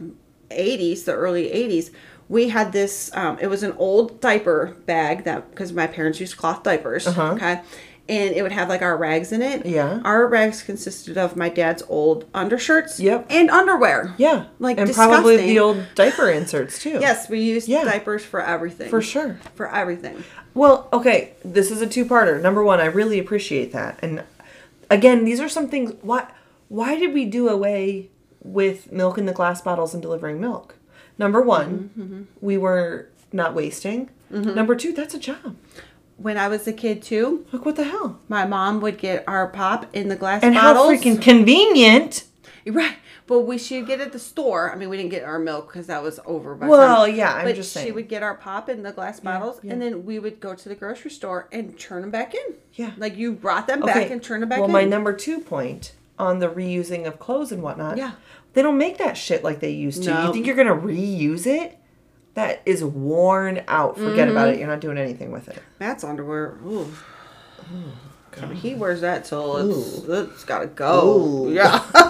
[0.52, 1.92] 80s, the early 80s,
[2.30, 3.10] we had this.
[3.16, 7.08] Um, it was an old diaper bag that because my parents used cloth diapers.
[7.08, 7.34] Uh-huh.
[7.34, 7.62] Okay.
[8.10, 9.66] And it would have like our rags in it.
[9.66, 10.00] Yeah.
[10.06, 13.00] Our rags consisted of my dad's old undershirts.
[13.02, 13.28] Yep.
[13.30, 14.14] And underwear.
[14.18, 14.46] Yeah.
[14.60, 16.98] Like and probably the old diaper inserts too.
[17.02, 17.84] Yes, we used Yeah.
[17.84, 18.90] diapers for everything.
[18.90, 19.40] For sure.
[19.56, 20.24] For everything.
[20.54, 22.42] Well, okay, this is a two-parter.
[22.42, 24.24] Number one, I really appreciate that, and
[24.90, 25.92] again, these are some things.
[26.02, 26.28] Why?
[26.70, 28.10] Why did we do away
[28.42, 30.76] with milk in the glass bottles and delivering milk?
[31.20, 34.10] Number one, Mm-hmm, we were not wasting.
[34.30, 35.56] Number two, that's a job.
[36.18, 38.20] When I was a kid too, Like what the hell?
[38.28, 40.90] my mom would get our pop in the glass And bottles.
[40.90, 42.24] And how freaking convenient.
[42.66, 42.96] Right.
[43.28, 44.72] But we should get at the store.
[44.72, 47.34] I mean, we didn't get our milk because that was over by Well, time- yeah,
[47.34, 47.86] I'm but just saying.
[47.88, 50.70] she would get our pop in the glass bottles, and then we would go to
[50.70, 52.56] the grocery store and turn them back in.
[52.74, 52.92] Yeah.
[52.98, 54.72] Like you brought them back and turn them back well, in.
[54.74, 57.98] my number two point on the reusing of clothes and whatnot.
[57.98, 58.14] Yeah.
[58.54, 60.10] They don't make that shit like they used to.
[60.14, 60.28] No.
[60.28, 61.78] You think you're gonna reuse it?
[62.38, 63.98] That is worn out.
[63.98, 64.54] Forget about Mm-hmm.
[64.54, 64.60] it.
[64.60, 65.58] You're not doing anything with it.
[65.80, 66.54] Matt's underwear.
[66.68, 66.88] Ooh.
[68.40, 71.48] I mean, he wears that till it's, it's gotta go.
[71.48, 71.52] Ooh.
[71.52, 71.82] Yeah.
[71.96, 72.04] All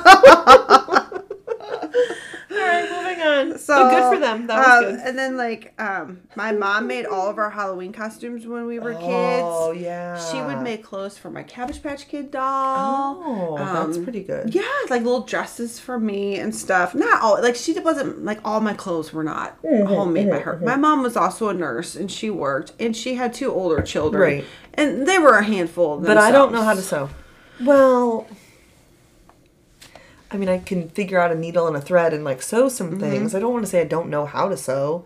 [2.52, 3.47] right, moving on.
[3.58, 4.48] So but good for them.
[4.48, 5.00] That was uh, good.
[5.08, 8.93] And then like um my mom made all of our Halloween costumes when we were
[8.93, 9.48] Oh kids.
[9.48, 10.17] Oh yeah.
[10.32, 13.22] She would make clothes for my Cabbage Patch Kid doll.
[13.26, 14.54] Oh, that's Um, pretty good.
[14.54, 16.93] Yeah, like little dresses for me and stuff.
[16.96, 20.60] Not all like she wasn't like all my clothes were not Mm-hmm, homemade by her.
[20.63, 24.22] My mom was also a nurse and she worked and she had two older children.
[24.22, 24.46] Right.
[24.74, 25.98] And they were a handful.
[26.00, 27.10] But I don't know how to sew.
[27.62, 28.28] Well,
[30.32, 32.92] I mean, I can figure out a needle and a thread and like sew some
[32.92, 33.00] Mm-hmm.
[33.00, 33.36] things.
[33.36, 35.06] I don't want to say I don't know how to sew,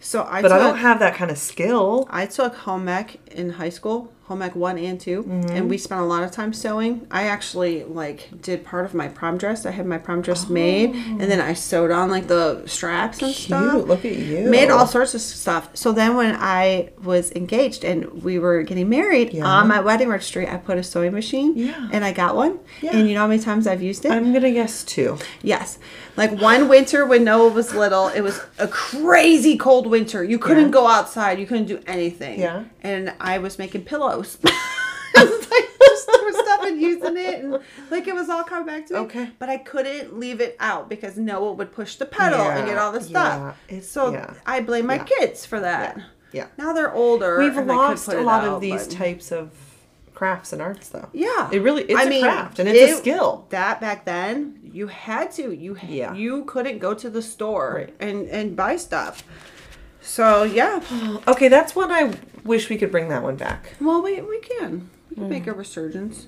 [0.00, 2.06] So I but took, I don't have that kind of skill.
[2.10, 5.56] I took home ec in high school, home ec one and 2 Mm-hmm.
[5.56, 7.06] and we spent a lot of time sewing.
[7.10, 9.64] I actually like did part of my prom dress.
[9.64, 13.32] I had my prom dress made, and then I sewed on like the straps and
[13.32, 13.86] stuff.
[13.86, 14.50] Look at you.
[14.50, 15.70] Made all sorts of stuff.
[15.74, 19.46] So then when I was engaged and we were getting married, Yeah.
[19.46, 21.52] on my wedding registry, I put a sewing machine.
[21.56, 21.88] Yeah.
[21.92, 22.58] And I got one.
[22.80, 22.96] Yeah.
[22.96, 24.10] And you know how many times I've used it?
[24.10, 25.18] I'm gonna guess two.
[25.42, 25.78] Yes.
[26.16, 30.24] Like one winter when Noah was little, it was a crazy cold winter.
[30.24, 30.78] You couldn't Yeah.
[30.80, 31.38] go outside.
[31.38, 32.40] You couldn't do anything.
[32.40, 32.64] Yeah.
[32.82, 34.15] And I was making pillows.
[35.16, 37.58] Was like just doing stuff and using it, and
[37.90, 39.00] like it was all coming back to me.
[39.00, 39.30] Okay.
[39.38, 42.92] But I couldn't leave it out because Noah would push the pedal and get all
[42.92, 43.56] the stuff.
[43.70, 44.34] yeah, so yeah.
[44.44, 45.04] I blame my Yeah.
[45.04, 45.98] kids for that.
[46.32, 46.48] Yeah.
[46.58, 47.38] Now they're older.
[47.38, 49.52] We've and I could lost a lot out, of these but- types of
[50.14, 51.08] crafts and arts, though.
[51.12, 53.46] Yeah, It really- it's I a mean, craft, and it's a skill.
[53.50, 55.50] That back then, you had to.
[55.52, 56.12] You Yeah.
[56.14, 57.94] you couldn't go to the store Right.
[58.00, 59.22] and and buy stuff.
[60.06, 60.80] So yeah,
[61.26, 62.14] Okay, that's one I
[62.44, 63.74] wish we could bring that one back.
[63.80, 65.28] well we we can we can Mm.
[65.28, 66.26] make a resurgence.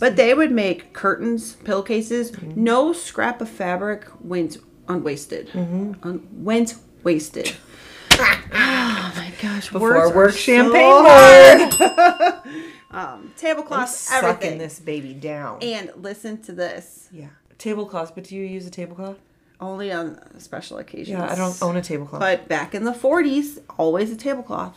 [0.00, 2.32] But they would make curtains, pillowcases.
[2.32, 2.64] Mm-hmm.
[2.64, 4.56] No scrap of fabric went
[4.88, 5.48] unwasted.
[5.50, 5.92] Mm-hmm.
[6.02, 7.52] Un- went wasted.
[8.12, 9.70] oh my gosh!
[9.70, 12.42] Before work so champagne hard.
[12.90, 14.58] um, tablecloths, Sucking everything.
[14.58, 15.58] this baby down.
[15.62, 17.08] And listen to this.
[17.12, 17.28] yeah.
[17.58, 19.18] Tablecloths, but do you use a tablecloth?
[19.62, 21.10] Only on special occasions.
[21.10, 22.20] Yeah, I don't own a tablecloth.
[22.20, 24.76] But back in the 40s, always a tablecloth.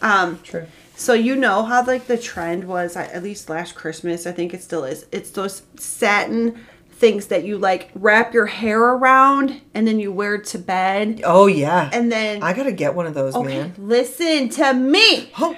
[0.00, 0.66] Um, True.
[0.96, 4.62] so you know how like the trend was at least last Christmas, I think it
[4.62, 5.06] still is.
[5.12, 10.38] It's those satin things that you like wrap your hair around and then you wear
[10.38, 11.20] to bed.
[11.24, 11.90] Oh yeah.
[11.92, 13.74] And then I gotta get one of those, okay, man.
[13.78, 15.32] listen to me.
[15.40, 15.56] Oh,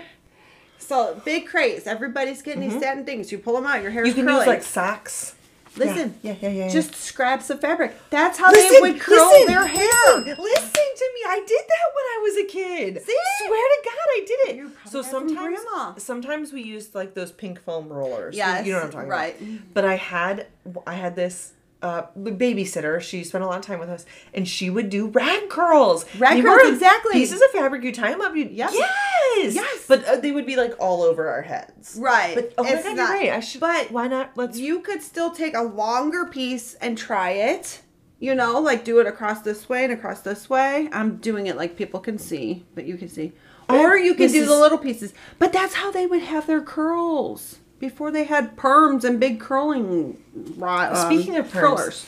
[0.79, 1.87] So big craze.
[1.87, 3.31] Everybody's getting these satin things.
[3.31, 4.19] You pull them out, your hair's Mm-hmm.
[4.19, 4.41] you can curling.
[4.49, 5.35] use like socks.
[5.77, 6.69] Listen, Yeah, yeah, yeah, yeah.
[6.69, 7.95] just scraps of fabric.
[8.11, 10.17] That's how Listen, they would curl listen, their hair.
[10.17, 11.21] Listen, listen to me.
[11.29, 13.03] I did that when I was a kid.
[13.05, 13.17] See?
[13.47, 14.57] Swear to God, I did it.
[14.57, 15.95] You probably so got it from sometimes, Grandma.
[15.99, 18.37] sometimes we used like those pink foam rollers.
[18.37, 19.37] Yeah, you know what I'm talking right.
[19.37, 19.49] about.
[19.49, 19.75] Right.
[19.75, 20.47] But I had,
[20.87, 21.53] I had this.
[21.87, 23.01] Uh, babysitter.
[23.01, 26.05] She spent a lot of time with us, and she would do rag curls.
[26.19, 27.13] Rag They curls, exactly.
[27.13, 27.85] Pieces of fabric.
[27.85, 28.35] You tie them up.
[28.35, 28.71] You Yep.
[28.73, 29.85] yes, Yes.
[29.87, 31.97] But uh, they would be like all over our heads.
[32.01, 32.35] Right.
[32.35, 33.33] But oh my God, not- you're right.
[33.35, 33.61] I should.
[33.61, 34.33] but why not?
[34.37, 34.59] Let's.
[34.59, 37.83] You could still take a longer piece and try it.
[38.19, 40.89] You know, like do it across this way and across this way.
[40.93, 43.33] I'm doing it like people can see, but you can see.
[43.69, 45.15] Or you can do is- the little pieces.
[45.39, 50.23] But that's how they would have their curls before they had perms and big curling
[50.57, 50.95] rod.
[50.97, 51.51] um, Speaking of perms.
[51.53, 52.07] curlers.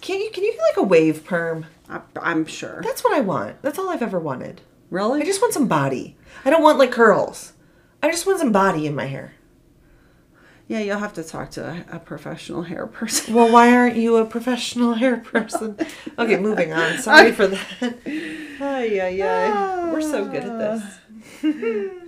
[0.00, 1.66] Can you can you get like a wave perm?
[1.88, 2.80] I, I'm sure.
[2.82, 3.60] That's what I want.
[3.62, 4.60] That's all I've ever wanted.
[4.90, 5.20] really?
[5.22, 6.16] I just want some body.
[6.44, 7.52] I don't want like curls.
[8.02, 9.34] I just want some body in my hair.
[10.68, 13.34] yeah, you'll have to talk to a, a professional hair person.
[13.34, 15.76] Well, why aren't you a professional hair person?
[16.18, 16.96] Okay, moving on.
[16.98, 17.98] Sorry for that.
[18.60, 19.90] Ay, ay, ay.
[19.92, 20.82] We're so good at this.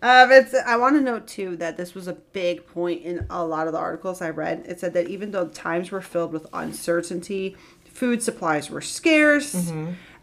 [0.00, 0.54] Um, it's.
[0.54, 3.72] I want to note too that this was a big point in a lot of
[3.72, 4.64] the articles I read.
[4.66, 9.72] It said that even though times were filled with uncertainty, food supplies were scarce,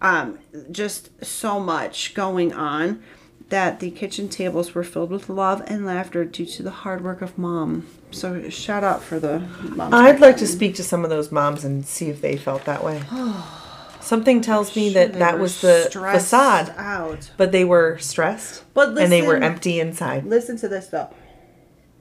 [0.01, 0.39] um,
[0.71, 3.03] just so much going on,
[3.49, 7.21] that the kitchen tables were filled with love and laughter due to the hard work
[7.21, 7.85] of mom.
[8.11, 9.93] So shout out for the moms.
[9.93, 12.81] I'd like to speak to some of those moms and see if they felt that
[12.81, 13.03] way.
[14.05, 17.31] Something tells me that that was the facade, out.
[17.37, 18.63] but they were stressed.
[18.75, 20.25] But and they were empty inside.
[20.25, 21.09] Listen to this though.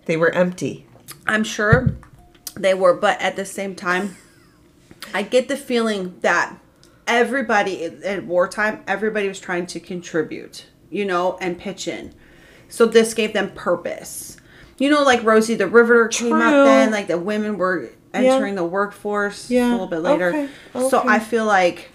[0.04, 0.86] They were empty.
[1.26, 1.96] I'm sure
[2.54, 4.18] they were, but at the same time,
[5.14, 6.58] I get the feeling that
[7.06, 12.12] everybody at wartime, everybody was trying to contribute, you know, and pitch in.
[12.68, 14.36] So this gave them purpose.
[14.76, 18.64] You know, like Rosie the Riveter came out then, like the women were entering the
[18.64, 20.28] workforce a little bit later.
[20.74, 20.88] Okay.
[20.88, 21.90] So I feel like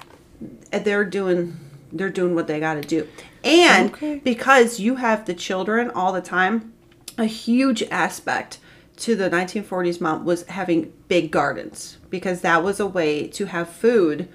[0.72, 1.58] they're doing
[1.92, 3.08] they're doing what they got to do.
[3.44, 4.20] And Okay.
[4.24, 6.74] because you have the children all the time,
[7.18, 8.60] a huge aspect
[8.98, 13.70] to the 1940s mom was having big gardens because that was a way to have
[13.70, 14.28] food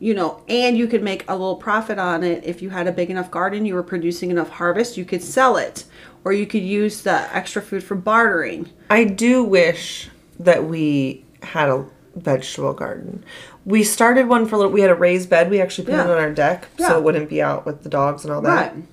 [0.00, 2.92] you know and you could make a little profit on it if you had a
[2.92, 5.84] big enough garden you were producing enough harvest you could sell it
[6.24, 10.08] or you could use the extra food for bartering I do wish
[10.40, 11.84] that we had a
[12.16, 13.24] vegetable garden.
[13.68, 14.72] We started one for a little.
[14.72, 15.50] We had a raised bed.
[15.50, 16.04] We actually put Yeah.
[16.04, 16.88] it on our deck Yeah.
[16.88, 18.72] so it wouldn't be out with the dogs and all that.
[18.74, 18.84] right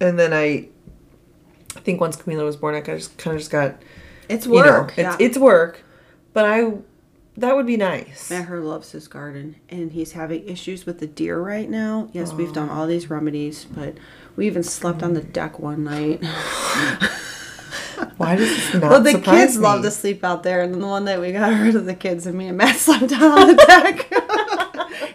[0.00, 0.66] And then I,
[1.76, 3.76] I think once Camila was born, I just kind of just got
[4.28, 5.16] it's you know, work it's yeah.
[5.20, 5.82] it's work,
[6.32, 6.72] but I
[7.36, 8.28] that would be nice.
[8.30, 12.08] Maher loves his garden and he's having issues with the deer right now.
[12.12, 13.94] Yes, we've done all these remedies, but
[14.36, 16.24] we even slept on the deck one night.
[18.16, 19.62] Why does this not well, the kids me?
[19.62, 21.94] love to sleep out there, and then the one night we got rid of the
[21.94, 24.10] kids, and me and Matt slept down on the deck.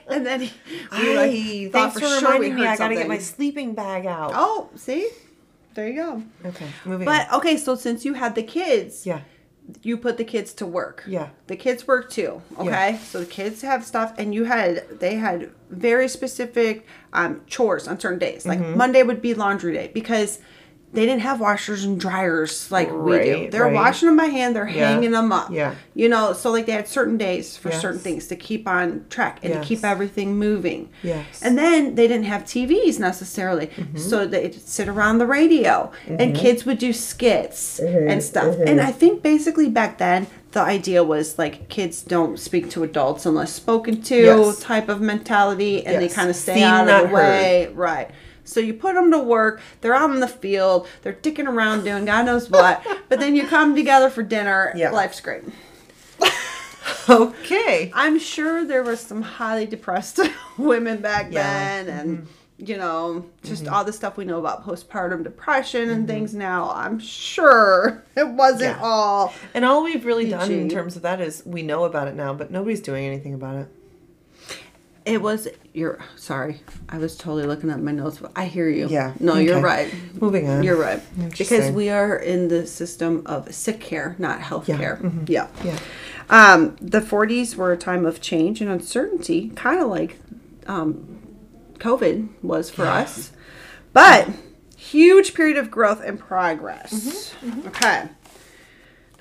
[0.08, 0.52] and then he,
[0.92, 2.66] we like, Hey, thanks for, sure reminding me.
[2.66, 4.32] I gotta get my sleeping bag out.
[4.36, 5.10] Oh, see,
[5.74, 6.24] there you go.
[6.46, 7.14] Okay, moving on.
[7.18, 9.22] But okay, so since you had the kids, Yeah,
[9.84, 11.04] you put the kids to work.
[11.08, 11.30] Yeah.
[11.48, 12.42] The kids work too.
[12.60, 13.00] Okay.
[13.04, 18.00] So the kids have stuff and you had they had very specific um chores on
[18.00, 18.46] certain days.
[18.46, 18.78] Like Mm-hmm.
[18.78, 20.40] Monday would be laundry day because
[20.94, 23.50] they didn't have washers and dryers like we do.
[23.50, 23.74] They're right.
[23.74, 24.56] washing them by hand.
[24.56, 24.90] They're Yeah.
[24.90, 25.50] hanging them up.
[25.50, 25.76] Yeah.
[25.94, 27.82] You know, so like they had certain days for Yes.
[27.82, 29.62] certain things to keep on track and Yes.
[29.64, 30.90] to keep everything moving.
[31.02, 31.42] Yes.
[31.42, 33.98] And then they didn't have TVs necessarily, Mm-hmm.
[33.98, 36.34] so they'd sit around the radio, and mm-hmm.
[36.34, 38.56] kids would do skits mm-hmm, and stuff.
[38.56, 38.68] Mm-hmm.
[38.68, 43.26] And I think basically back then the idea was like kids don't speak to adults
[43.26, 44.60] unless spoken to Yes.
[44.60, 47.70] type of mentality, and they kind of stay Seen, out of the way.
[47.74, 48.10] Right.
[48.44, 49.62] So you put them to work.
[49.82, 50.88] They're out in the field.
[51.02, 52.86] They're dicking around doing God knows what.
[53.10, 54.74] but then you come together for dinner.
[54.76, 54.92] Yeah.
[54.92, 55.44] Life's great.
[57.10, 57.92] Okay.
[57.94, 60.20] I'm sure there were some highly depressed
[60.58, 61.44] women back Yeah.
[61.44, 62.26] then, and mm-hmm.
[62.58, 63.74] you know, just mm-hmm.
[63.74, 66.08] all the stuff we know about postpartum depression and mm-hmm.
[66.08, 66.72] things now.
[66.72, 68.80] I'm sure it wasn't Yeah.
[68.82, 69.34] all.
[69.54, 72.34] And all we've really done in terms of that is we know about it now,
[72.34, 73.68] but nobody's doing anything about it.
[75.06, 75.48] It was.
[75.74, 76.62] You're sorry.
[76.90, 78.20] I was totally looking at my notes.
[78.20, 78.88] But I hear you.
[78.88, 79.92] Yeah, No, you're right.
[80.20, 80.64] Moving on.
[80.64, 81.02] You're right.
[81.38, 85.00] Because we are in the system of sick care, not health Yeah, care.
[85.02, 85.28] mhm.
[85.28, 85.48] Yeah.
[85.64, 85.80] Yeah.
[86.30, 90.18] Um, the 40s were a time of change and uncertainty, kind of like
[90.68, 91.20] um,
[91.80, 93.32] COVID was for us,
[93.94, 94.30] but
[94.78, 97.34] huge period of growth and progress.
[97.68, 98.08] Okay.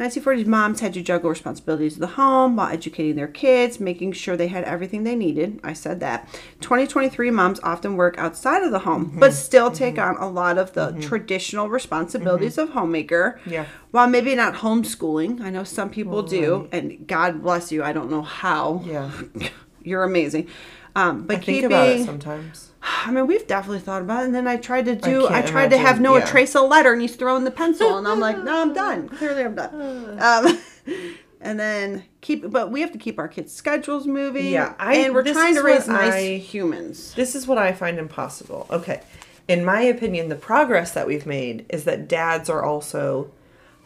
[0.01, 4.35] 1940s moms had to juggle responsibilities of the home while educating their kids, making sure
[4.35, 5.61] they had everything they needed.
[5.63, 6.27] I said that.
[6.61, 9.37] 2023 moms often work outside of the home, but mm-hmm.
[9.37, 10.17] still take mm-hmm.
[10.17, 11.01] on a lot of the mm-hmm.
[11.01, 13.39] traditional responsibilities of homemaker.
[13.45, 13.67] Yeah.
[13.91, 17.83] While maybe not homeschooling, I know some people do, and God bless you.
[17.83, 18.83] I don't know how.
[18.87, 19.11] Yeah.
[19.83, 20.49] You're amazing.
[20.97, 22.71] Um, but I think keeping, about it sometimes.
[22.83, 24.27] I mean, we've definitely thought about it.
[24.27, 26.27] And then I tried to do, I, can't tried to have imagine, Noah yeah.
[26.27, 27.99] trace a letter and he's throwing the pencil.
[27.99, 29.09] And I'm like, no, I'm done.
[29.09, 30.19] Clearly, I'm done.
[30.21, 30.59] Um,
[31.41, 34.47] and then keep, but we have to keep our kids' schedules moving.
[34.47, 37.15] Yeah, I- and we're trying to raise nice I- humans.
[37.15, 38.67] This is what I find impossible.
[38.71, 39.03] Okay.
[39.49, 43.33] In my opinion, the progress that we've made is that dads are also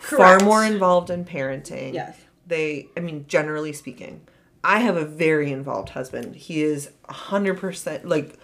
[0.01, 0.41] Correct.
[0.43, 1.95] far more involved in parenting.
[1.95, 2.21] Yes.
[2.47, 4.21] They, I mean, generally speaking,
[4.65, 6.35] I have a very involved husband.
[6.35, 8.39] He is 100% like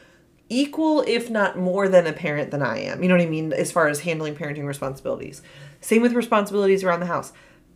[0.50, 3.02] equal, if not more than a parent than I am.
[3.02, 3.52] You know what I mean?
[3.52, 5.42] As far as handling parenting responsibilities.
[5.80, 7.32] Same with responsibilities around the house.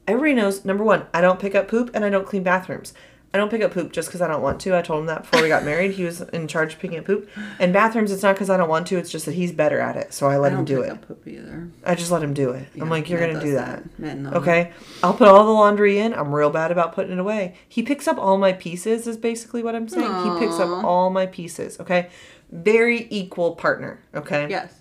[0.07, 2.93] Everybody knows, number one, I don't pick up poop and I don't clean bathrooms.
[3.35, 4.77] I don't pick up poop just because I don't want to.
[4.77, 5.91] I told him that before we got married.
[5.91, 7.29] He was in charge of picking up poop.
[7.59, 8.97] And bathrooms, it's not because I don't want to.
[8.97, 10.15] It's just that he's better at it.
[10.15, 10.93] So I let I him don't do pick it.
[10.93, 11.69] up poop either.
[11.85, 12.69] I just let him do it.
[12.81, 13.99] I'm like, you're going to do that.
[13.99, 14.31] Matt, no.
[14.31, 14.73] Okay.
[15.03, 16.15] I'll put all the laundry in.
[16.15, 17.57] I'm real bad about putting it away.
[17.69, 20.05] He picks up all my pieces, is basically what I'm saying.
[20.05, 21.81] He picks up all my pieces.
[21.81, 22.11] Okay.
[22.53, 24.01] Very equal partner.
[24.15, 24.47] Okay.
[24.49, 24.81] Yes.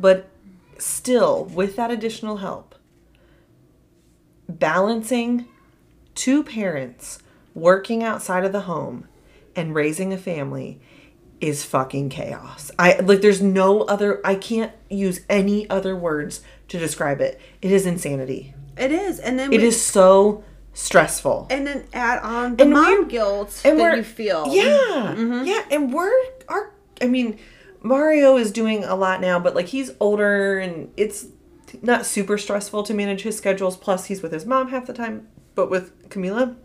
[0.00, 0.28] But
[0.78, 2.74] still, with that additional help,
[4.48, 5.46] balancing
[6.14, 7.18] two parents
[7.54, 9.08] working outside of the home
[9.56, 10.80] and raising a family
[11.40, 12.70] is fucking chaos.
[12.78, 17.40] I like there's no other I can't use any other words to describe it.
[17.60, 18.54] It is insanity.
[18.76, 19.18] It is.
[19.20, 21.46] And then It we, is so stressful.
[21.50, 24.46] and then add on the And mom guilt and that you feel.
[24.48, 25.14] Yeah.
[25.16, 25.44] Mm-hmm.
[25.44, 26.10] Yeah, and we're
[26.48, 27.38] our I mean,
[27.82, 31.26] Mario is doing a lot now, but like he's older and it's
[31.82, 33.76] not super stressful to manage his schedules.
[33.76, 35.28] Plus he's with his mom half the time.
[35.54, 36.56] But with Camila,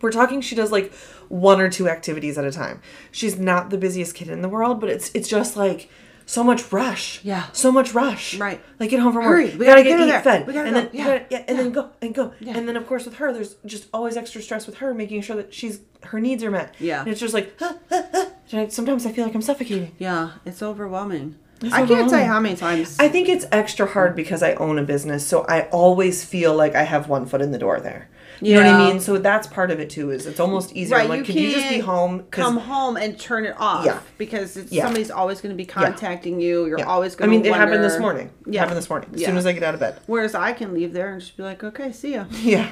[0.00, 0.92] we're talking she does like
[1.28, 2.80] one or two activities at a time.
[3.12, 5.90] She's not the busiest kid in the world, but it's it's just like
[6.26, 7.24] so much rush.
[7.24, 7.46] Yeah.
[7.52, 8.36] So much rush.
[8.38, 8.60] Right.
[8.78, 9.52] Like get home from Hurry, work.
[9.54, 10.22] we We gotta, gotta get get eat there.
[10.22, 10.46] fed.
[10.46, 10.80] We gotta and go.
[10.82, 11.04] then Yeah.
[11.06, 11.62] gotta- yeah, and Yeah.
[11.64, 12.32] then go and go.
[12.40, 12.56] Yeah.
[12.56, 15.36] And then of course with her there's just always extra stress with her making sure
[15.36, 16.74] that she's her needs are met.
[16.78, 17.00] Yeah.
[17.00, 17.54] And it's just like.
[17.90, 19.92] I- sometimes I feel like I'm suffocating.
[19.98, 20.30] Yeah.
[20.44, 21.36] It's overwhelming.
[21.62, 22.96] It's I can't say how many times.
[22.98, 26.74] I think it's extra hard because I own a business, so I always feel like
[26.74, 28.08] I have one foot in the door there.
[28.40, 29.00] You know what I mean?
[29.00, 30.10] So that's part of it too.
[30.10, 30.96] Is it's almost easier.
[30.98, 32.24] I'm like, could you just be home?
[32.30, 33.84] Come home and turn it off.
[33.84, 34.00] Yeah.
[34.18, 34.84] Because it's, Yeah.
[34.84, 36.66] somebody's always going to be contacting you.
[36.66, 36.86] You're Yeah.
[36.86, 37.36] always going to.
[37.36, 38.30] I mean, it happened this morning.
[38.46, 38.60] It Yeah.
[38.60, 39.10] happened this morning.
[39.14, 39.28] As Yeah.
[39.28, 39.98] soon as I get out of bed.
[40.06, 42.24] Whereas I can leave there and just be like, okay, see ya.
[42.42, 42.68] Yeah.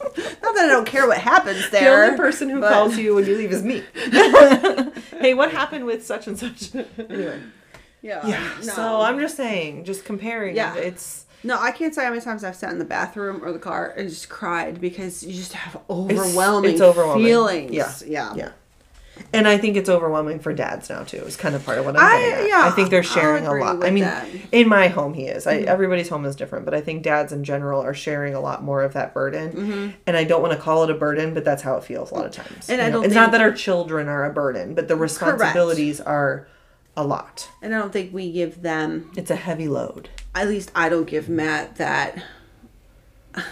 [0.00, 0.16] Not
[0.54, 1.82] that I don't care what happens there.
[2.00, 3.82] The only person who but- calls you when you leave is me.
[5.20, 6.74] hey, what happened with such and such?
[6.74, 7.40] anyway.
[8.02, 8.26] Yeah.
[8.26, 8.36] Yeah.
[8.42, 8.72] Um, no.
[8.72, 10.56] So I'm just saying, just comparing.
[10.56, 10.74] Yeah.
[10.76, 13.58] It's No, I can't say how many times I've sat in the bathroom or the
[13.58, 17.24] car and just cried because you just have overwhelming, it's overwhelming.
[17.24, 17.72] feelings.
[17.72, 17.92] Yeah.
[18.06, 18.34] Yeah.
[18.36, 18.52] yeah.
[19.34, 21.18] And I think it's overwhelming for dads now too.
[21.18, 22.48] Is kind of part of what I'm I- getting at.
[22.48, 23.84] yeah, I think they're sharing a lot.
[23.84, 24.26] I mean, that.
[24.26, 24.46] Mm-hmm.
[24.52, 25.46] in my home, he is.
[25.46, 28.62] I, everybody's home is different, but I think dads in general are sharing a lot
[28.64, 29.94] more of that burden.
[30.06, 32.14] And I don't want to call it a burden, but that's how it feels a
[32.14, 32.48] lot of times.
[32.48, 32.72] Mm-hmm.
[32.72, 32.92] And I know?
[32.92, 36.48] don't it's not that our children are a burden, but the responsibilities are
[36.96, 37.48] a lot.
[37.62, 40.08] And I don't think we give them, It's a heavy load.
[40.34, 42.22] At least I don't give Matt that.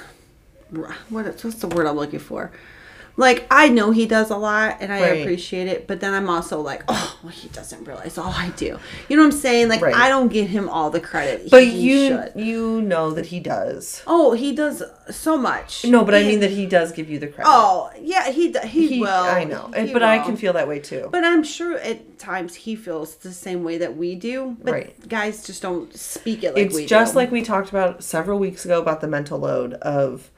[0.70, 2.52] What, what's the word I'm looking for?
[3.18, 5.20] Like I know he does a lot and I Right.
[5.22, 8.78] appreciate it, but then I'm also like, oh, well, he doesn't realize all I do.
[9.08, 9.68] You know what I'm saying?
[9.68, 9.94] Like Right.
[9.94, 11.50] I don't give him all the credit.
[11.50, 12.32] But he you should.
[12.36, 14.02] you know that he does.
[14.06, 15.84] Oh, he does so much.
[15.84, 17.50] No, but I mean that he does give you the credit.
[17.52, 19.08] Oh, yeah, he he, He- will.
[19.08, 21.08] I know, He but I can feel that way too.
[21.10, 24.56] But I'm sure at times he feels the same way that we do.
[24.62, 25.08] But Right.
[25.08, 27.18] guys just don't speak it like it's we just do.
[27.18, 30.30] like we talked about several weeks ago about the mental load of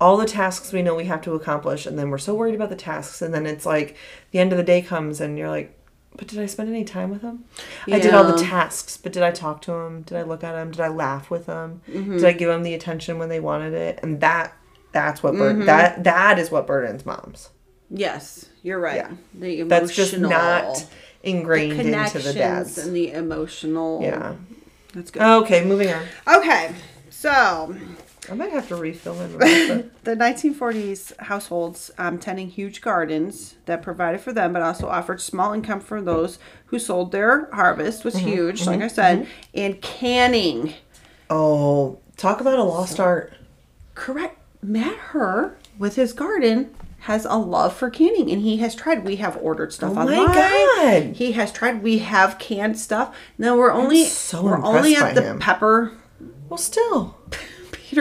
[0.00, 2.68] all the tasks we know we have to accomplish and then we're so worried about
[2.70, 3.96] the tasks and then it's like
[4.30, 5.74] the end of the day comes and you're like
[6.16, 7.44] but did i spend any time with him
[7.90, 10.54] i did all the tasks but did i talk to him did i look at
[10.54, 12.16] him did i laugh with him Mm-hmm.
[12.16, 14.54] did i give him the attention when they wanted it and that
[14.92, 15.66] that's what bur- Mm-hmm.
[15.66, 17.50] that that is what burdens moms
[17.90, 18.96] yes, you're right.
[18.96, 19.12] Yeah.
[19.34, 20.74] The emotional, that's just not
[21.22, 24.02] the ingrained into the dads and the emotional.
[24.02, 24.34] yeah
[24.94, 25.22] that's good.
[25.22, 26.74] okay moving on Okay,
[27.10, 27.74] so
[28.30, 30.04] i might have to refill in a little bit.
[30.04, 35.52] the 1940s households um, tending huge gardens that provided for them, but also offered small
[35.52, 40.74] income for those who sold their harvest was Mm-hmm, huge, like I said, and canning.
[41.30, 43.32] oh talk about a lost art
[43.94, 44.36] Correct.
[44.62, 49.04] Matt Her with his garden has a love for canning, and he has tried.
[49.04, 50.16] We have ordered stuff Oh my.
[50.16, 51.14] God.
[51.16, 51.82] He has tried.
[51.82, 53.16] We have canned stuff.
[53.38, 55.38] Now we're only so we're only at the him.
[55.38, 55.92] pepper.
[56.48, 57.16] well still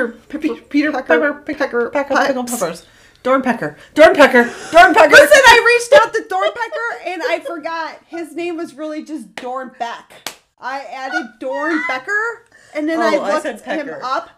[0.06, 2.86] Peter Peter Peter Pecker Pecker Pecker, Pe- pickled peppers.
[3.24, 3.78] Dornpecker.
[3.96, 4.46] Dornpecker.
[4.72, 5.12] Dornpecker.
[5.12, 9.72] Listen, I reached out to Dornpecker and I forgot his name was really just Dorn
[9.80, 10.36] Beck.
[10.60, 12.46] I added Dorn Becker
[12.76, 14.00] and then Oh, I I looked said him Pecker.
[14.04, 14.30] up,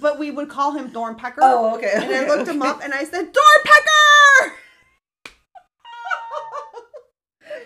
[0.00, 1.40] but we would call him Dorn Pecker.
[1.42, 2.70] Oh, okay, And I okay, looked him okay.
[2.70, 4.52] up and I said Dorn Pecker.
[7.42, 7.56] His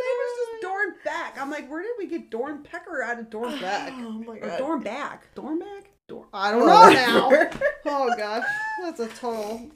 [0.00, 1.36] name was just Dorn Beck.
[1.40, 3.92] I'm like, where did we get Dorn Pecker out of Dorn oh Beck?
[3.96, 4.58] Oh my Or god.
[4.58, 5.34] Dorn Back.
[5.34, 5.58] Dorn
[6.06, 6.08] Back?
[6.08, 7.50] Dorn I don't Oh, know now.
[7.86, 8.44] Oh gosh.
[8.82, 9.70] That's a total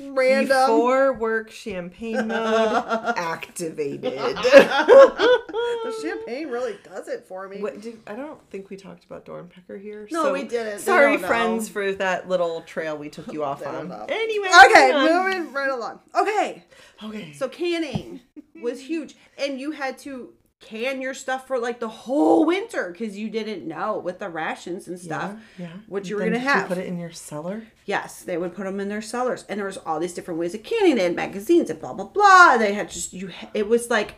[0.00, 0.48] random.
[0.56, 4.02] Before work champagne mode activated.
[4.02, 7.60] the champagne really does it for me.
[7.60, 10.06] what, did, I don't think we talked about Dornpecker here.
[10.12, 10.78] No, we didn't.
[10.80, 11.28] Sorry, don't know.
[11.28, 13.88] friends, for that little trail we took you off on.
[13.88, 14.06] know.
[14.08, 14.48] Anyway.
[14.66, 15.04] Okay, on.
[15.36, 15.98] moving right along.
[16.14, 16.62] Okay,
[17.02, 17.32] Okay.
[17.32, 18.20] so canning
[18.62, 23.16] was huge, and you had to can your stuff for like the whole winter because
[23.16, 25.68] you didn't know with the rations and stuff yeah.
[25.86, 26.62] what you were Then gonna have.
[26.62, 27.62] You put it in your cellar.
[27.84, 30.54] Yes, they would put them in their cellars, and there was all these different ways
[30.54, 30.96] of canning.
[30.96, 32.56] They had magazines and blah blah blah.
[32.58, 33.30] They had just you.
[33.54, 34.16] It was like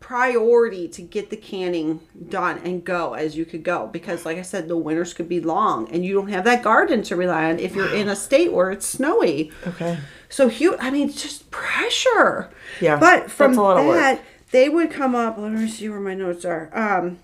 [0.00, 4.42] priority to get the canning done and go as you could go because, like I
[4.42, 7.58] said, the winters could be long, and you don't have that garden to rely on
[7.58, 9.50] if you're in a state where it's snowy.
[9.66, 9.98] Okay.
[10.28, 10.76] So huge.
[10.80, 12.50] I mean, just pressure.
[12.80, 13.96] Yeah, But from that's a lot of work.
[13.96, 14.22] that,
[14.54, 15.36] they would come up.
[15.36, 16.70] Let me see where my notes are.
[16.72, 17.18] Um,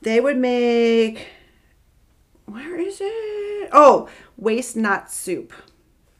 [0.00, 1.26] they would make.
[2.44, 3.68] Where is it?
[3.72, 5.52] Oh, waste not soup.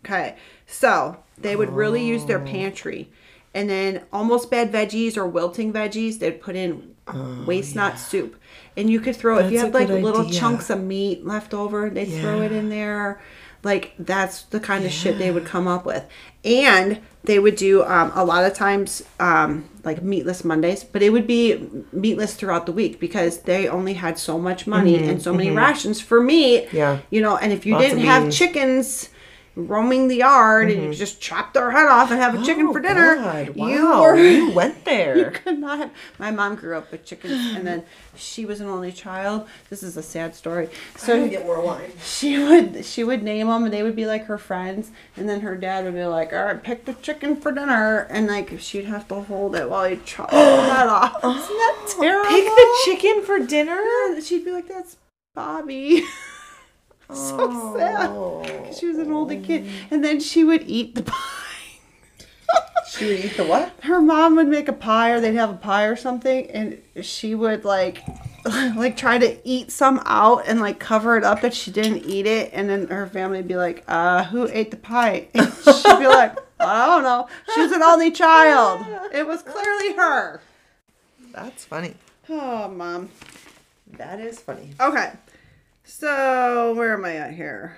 [0.04, 0.34] Okay,
[0.66, 2.26] so they would really use Oh.
[2.26, 3.08] their pantry,
[3.54, 6.94] and then almost bad veggies or wilting veggies, they'd put in
[7.46, 8.34] waste not soup,
[8.76, 10.40] and you could throw if you Oh, That's had like little idea.
[10.40, 13.20] chunks of meat left over, they'd throw it in there.
[13.62, 16.04] Like that's the kind of shit they would come up with,
[16.44, 21.10] and they would do um, a lot of times um, like meatless Mondays, but it
[21.10, 25.32] would be meatless throughout the week because they only had so much money and so
[25.32, 26.66] many rations for meat.
[26.66, 26.98] Mm-hmm, Yeah.
[27.10, 29.10] you know, and if you Lots didn't have chickens
[29.56, 30.98] roaming the yard and you mm-hmm.
[30.98, 33.56] just chop their head off and have a chicken Oh, for dinner, God.
[33.56, 35.16] you were you went there.
[35.16, 35.90] You could not.
[36.18, 37.82] My mom grew up with chickens, and then
[38.14, 39.48] she was an only child.
[39.70, 40.68] This is a sad story.
[40.96, 41.90] So get more wine.
[42.04, 44.90] she would she would name them, and they would be like her friends.
[45.16, 48.26] And then her dad would be like, "All right, pick the chicken for dinner," and
[48.26, 50.36] like she'd have to hold it while he chopped the
[50.72, 51.16] head off.
[51.24, 52.30] Isn't that terrible?
[52.30, 53.80] Pick the chicken for dinner.
[53.80, 54.98] Yeah, she'd be like, "That's
[55.34, 56.04] Bobby."
[57.12, 58.10] so sad.
[58.10, 58.42] Oh.
[58.78, 61.14] She was an older kid, and then she would eat the pie.
[62.88, 63.72] She would eat the what?
[63.82, 67.34] her mom would make a pie or they'd have a pie or something and she
[67.34, 68.02] would like
[68.76, 72.26] like try to eat some out and like cover it up that she didn't eat
[72.26, 75.98] it and then her family would be like uh who ate the pie and she'd
[75.98, 80.40] be like i don't know she was an only child it was clearly her
[81.32, 81.94] That's funny.
[82.30, 83.10] oh mom
[83.98, 84.70] That is funny.
[84.80, 85.12] okay
[85.86, 87.76] so where am i at here?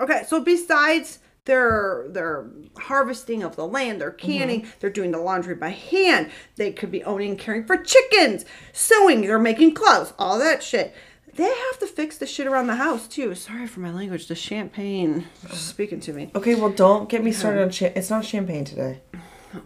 [0.00, 4.26] Okay so besides their their harvesting of the land they're mm-hmm.
[4.26, 6.30] canning they're doing the laundry by hand.
[6.56, 10.94] They could be owning and caring for chickens sewing they're making clothes all that shit.
[11.34, 13.34] They have to fix the shit around the house too.
[13.34, 16.30] Sorry for my language the champagne is speaking to me.
[16.34, 19.02] Okay, well, don't get me started on cha- It's not champagne today.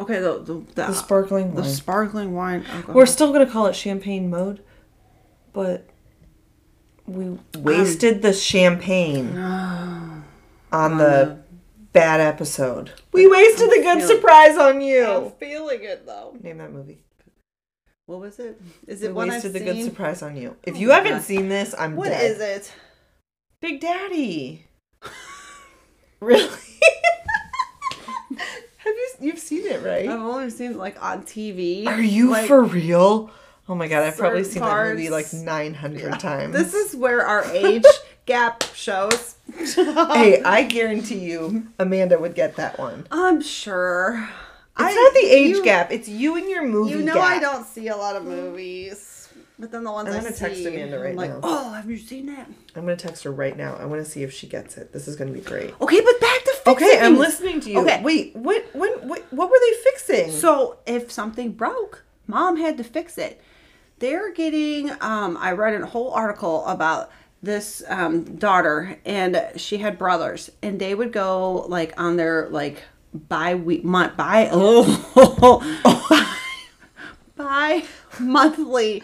[0.00, 1.70] okay the the, the, The sparkling the wine.
[1.70, 2.94] sparkling wine alcohol.
[2.94, 4.62] We're still gonna call it champagne mode,
[5.52, 5.89] but
[7.10, 9.36] we wasted the champagne
[10.72, 11.38] on the
[11.92, 12.92] bad episode.
[13.12, 15.04] We wasted the good surprise on you.
[15.06, 16.36] I'm feeling it though.
[16.40, 17.02] Name that movie.
[18.06, 18.60] What was it?
[18.86, 19.66] Is We it one I've wasted the seen?
[19.74, 20.56] good surprise on you.
[20.64, 21.22] If Oh you haven't God.
[21.22, 22.30] seen this, I'm What dead.
[22.30, 22.72] is it?
[23.60, 24.64] Big Daddy.
[26.20, 26.48] really?
[28.78, 29.08] Have you?
[29.20, 30.08] You've seen it, right?
[30.08, 31.86] I've only seen it like on TV.
[31.86, 33.30] Are you like, for real?
[33.70, 35.32] Oh my god, I've probably seen that movie like parts.
[35.32, 36.52] 900 times.
[36.52, 37.84] This is where our age
[38.26, 39.36] gap shows.
[39.54, 43.06] hey, I guarantee you, Amanda would get that one.
[43.12, 44.28] I'm sure.
[44.76, 45.92] It's I- not the age you- gap.
[45.92, 47.22] It's you and your movie You know gap.
[47.22, 50.44] I don't see a lot of movies, but then the ones I'm I gonna see,
[50.46, 51.40] text Amanda right I'm like, now.
[51.44, 52.48] oh, have you seen that?
[52.74, 53.76] I'm gonna text her right now.
[53.76, 54.92] I want to see if she gets it.
[54.92, 55.80] This is gonna be great.
[55.80, 57.80] Okay, but back to fixing Okay, I'm listening to you.
[57.82, 58.02] Okay.
[58.02, 58.64] Wait, what?
[58.74, 58.90] When?
[59.06, 60.32] What, what were they fixing?
[60.32, 63.40] So if something broke, mom had to fix it.
[64.00, 64.90] They're getting.
[65.00, 67.10] Um, I read a whole article about
[67.42, 72.82] this um, daughter, and she had brothers, and they would go like on their like
[73.12, 75.60] bi week month by oh
[77.36, 77.84] bi
[78.18, 79.02] monthly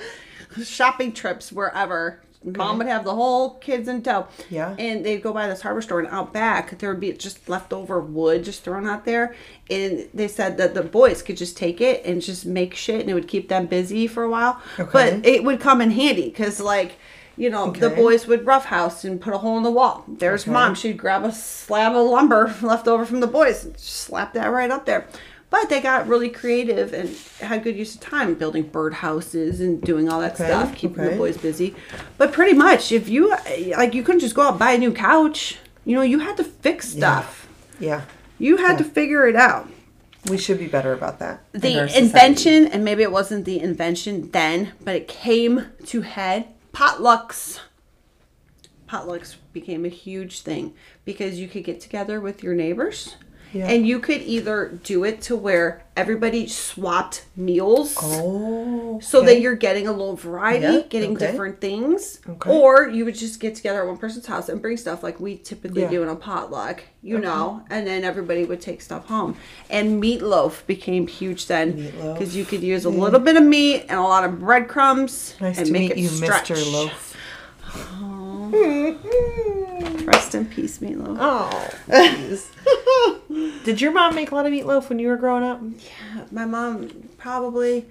[0.63, 2.23] shopping trips wherever.
[2.47, 4.29] Mom would have the whole kids in tow.
[4.51, 4.77] Yeah.
[4.79, 8.01] And they'd go by this hardware store and out back there would be just leftover
[8.01, 9.35] wood just thrown out there.
[9.69, 13.11] And they said that the boys could just take it and just make shit and
[13.11, 14.63] it would keep them busy for a while.
[14.79, 14.91] Okay.
[14.93, 16.93] But it would come in handy because like
[17.39, 20.05] you know, the boys would roughhouse and put a hole in the wall.
[20.09, 20.53] There's Okay.
[20.53, 20.75] mom.
[20.75, 24.71] She'd grab a slab of lumber left over from the boys and slap that right
[24.71, 25.07] up there.
[25.49, 27.09] But they got really creative and
[27.41, 31.11] had good use of time building birdhouses and doing all that Okay, stuff, keeping okay.
[31.13, 31.75] the boys busy.
[32.19, 33.31] But pretty much, if you
[33.77, 35.59] like, you couldn't just go out and buy a new couch.
[35.85, 37.49] You know, you had to fix stuff.
[37.79, 38.03] yeah,
[38.39, 39.69] You had to figure it out.
[40.29, 41.45] we should be better about that.
[41.53, 41.99] The society.
[41.99, 46.49] invention, and maybe it wasn't the invention then, but it came to head.
[46.73, 47.61] Potlucks.
[48.89, 50.75] Potlucks became a huge thing
[51.05, 53.15] because you could get together with your neighbors.
[53.53, 53.69] Yeah.
[53.69, 57.97] And you could either do it to where everybody swapped meals.
[58.03, 61.31] Oh, So that you're getting a little variety, Yeah, getting okay.
[61.31, 62.21] different things.
[62.29, 62.51] Okay.
[62.51, 65.39] Or you would just get together at one person's house and bring stuff like we
[65.39, 65.91] typically Yeah.
[65.91, 69.37] do in a potluck, you know, and then everybody would take stuff home.
[69.71, 73.99] And meatloaf became huge then because you could use a little bit of meat and
[73.99, 76.51] a lot of breadcrumbs Nice and to make meet it you, stretch.
[76.51, 76.73] Mr.
[76.73, 77.03] Loaf.
[80.07, 81.17] Rest in peace, meatloaf.
[81.21, 81.63] Oh.
[83.65, 85.61] Did your mom make a lot of meatloaf when you were growing up?
[85.63, 86.89] Yeah, my mom
[87.19, 87.87] probably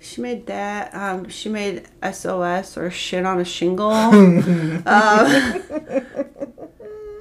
[0.00, 0.94] she made that.
[0.94, 3.90] Um, she made SOS or shit on a shingle.
[4.86, 5.62] Um,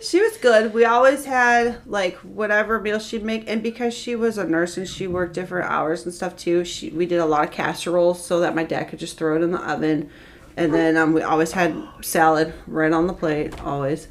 [0.02, 0.74] she was good.
[0.74, 4.88] We always had like whatever meal she'd make, and because she was a nurse and
[4.88, 8.40] she worked different hours and stuff too, she we did a lot of casseroles so
[8.40, 10.10] that my dad could just throw it in the oven,
[10.56, 14.08] and then um, we always had salad right on the plate always.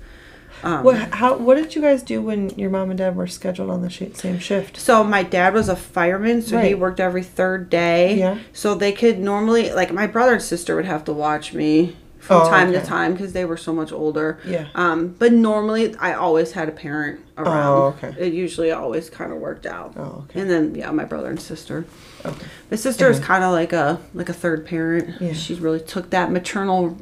[0.63, 0.97] Um, What?
[1.15, 1.37] How?
[1.37, 4.15] What did you guys do when your mom and dad were scheduled on the sh-
[4.15, 4.77] same shift?
[4.77, 8.17] So my dad was a fireman, so he worked every third day.
[8.19, 8.39] Yeah.
[8.53, 12.43] So they could normally, like, my brother and sister would have to watch me from
[12.43, 14.39] Oh, time to time because they were so much older.
[14.45, 14.67] Yeah.
[14.75, 17.67] Um, but normally I always had a parent around.
[17.67, 18.15] Oh, okay.
[18.19, 19.95] It usually always kind of worked out.
[19.97, 20.41] Oh, okay.
[20.41, 21.87] And then yeah, my brother and sister.
[22.27, 22.47] Okay.
[22.71, 25.21] My sister is kind of like a like a third parent.
[25.23, 25.33] Yeah.
[25.33, 26.97] She really took that maternal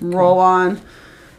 [0.00, 0.80] role on.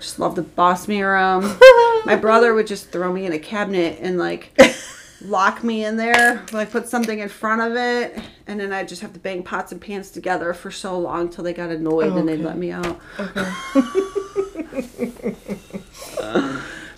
[0.02, 1.44] Just love to boss me around.
[2.06, 4.52] my brother would just throw me in a cabinet and like
[5.22, 9.04] lock me in there, like put something in front of it, and then I'd just
[9.04, 12.28] have to bang pots and pans together for so long till they got annoyed and
[12.28, 13.00] they'd let me out.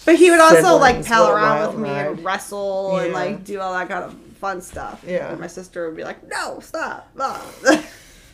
[0.05, 3.43] but he would also like Siblings, pal around wild with me and wrestle and like
[3.43, 5.03] do all that kind of fun stuff.
[5.05, 5.29] Yeah.
[5.29, 7.45] And my sister would be like, "No, stop!" Ah.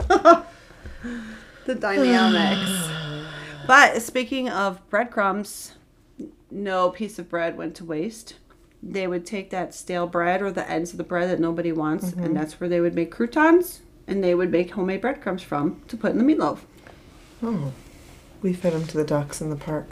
[1.66, 3.26] the dynamics.
[3.70, 5.74] but speaking of breadcrumbs,
[6.50, 8.34] no piece of bread went to waste.
[8.82, 12.08] They would take that stale bread or the ends of the bread that nobody wants,
[12.12, 12.24] Mm-hmm.
[12.24, 15.96] and that's where they would make croutons, and they would make homemade breadcrumbs from to
[15.96, 16.60] put in the meatloaf.
[17.44, 17.72] Oh,
[18.42, 19.88] we fed them to the ducks in the park.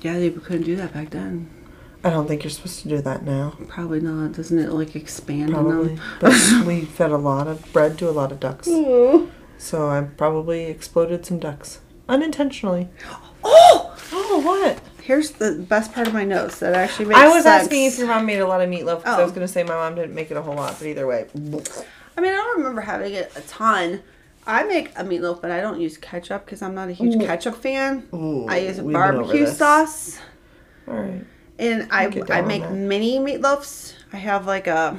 [0.00, 1.50] Yeah, they couldn't do that back then.
[2.04, 3.54] I don't think you're supposed to do that now.
[3.68, 4.32] Probably not.
[4.32, 6.00] Doesn't it like expand Probably, them?
[6.20, 6.32] but
[6.66, 8.68] we fed a lot of bread to a lot of ducks.
[8.70, 9.28] Oh,
[9.58, 12.88] So I probably exploded some ducks unintentionally.
[13.44, 13.92] oh!
[14.12, 14.80] Oh, what?
[15.02, 17.64] Here's the best part of my notes that actually makes I was sense.
[17.64, 19.24] asking if your mom made a lot of meatloaf because I Oh.
[19.24, 21.26] was going to say my mom didn't make it a whole lot, but either way.
[21.34, 24.02] I mean, I don't remember having it a ton.
[24.46, 27.56] I make a meatloaf, but I don't use ketchup because I'm not a huge ketchup
[27.56, 28.08] fan.
[28.14, 30.18] Ooh, I use barbecue sauce,
[30.86, 31.24] All right.
[31.58, 33.94] and I I make mini meatloafs.
[34.12, 34.96] I have like a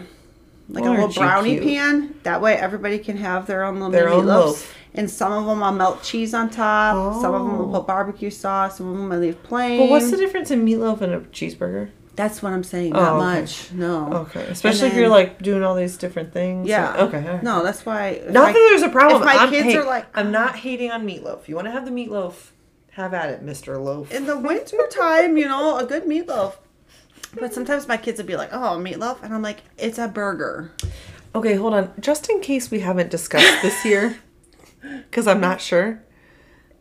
[0.70, 2.14] like a little brownie pan.
[2.24, 4.28] That way, everybody can have their own little Their mini own meatloafs.
[4.28, 4.76] loaf.
[4.98, 7.22] And some of them I'll melt cheese on top.
[7.22, 7.64] Some of them Oh.
[7.64, 8.78] will put barbecue sauce.
[8.78, 9.80] Some of them I leave plain.
[9.80, 11.90] But what's the difference in meatloaf and a cheeseburger?
[12.16, 12.96] That's what I'm saying.
[12.96, 13.42] Oh, not Oh, okay.
[13.42, 13.72] much.
[13.74, 14.12] No.
[14.26, 16.68] Okay, especially if you're like doing all these different things.
[16.68, 16.96] Yeah.
[17.04, 17.24] Okay.
[17.24, 17.44] right.
[17.44, 18.22] No, that's why.
[18.28, 19.22] Not I- that there's a problem.
[19.22, 20.58] if my I'm, kids hey, are like- I'm not ah.
[20.58, 21.48] hating on meatloaf.
[21.48, 22.34] You want to have the meatloaf?
[22.94, 24.12] Have at it, Mister Loaf.
[24.12, 26.54] in the winter time, you know, a good meatloaf.
[27.40, 30.72] But sometimes my kids would be like, "Oh, meatloaf," and I'm like, "It's a burger."
[31.36, 31.92] Okay, hold on.
[32.00, 34.18] Just in case we haven't discussed this here,
[35.10, 36.04] because I'm not sure.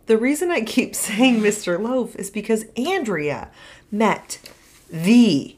[0.07, 1.81] The reason I keep saying Mr.
[1.81, 3.51] Loaf is because Andrea
[3.91, 4.39] met
[4.91, 5.57] the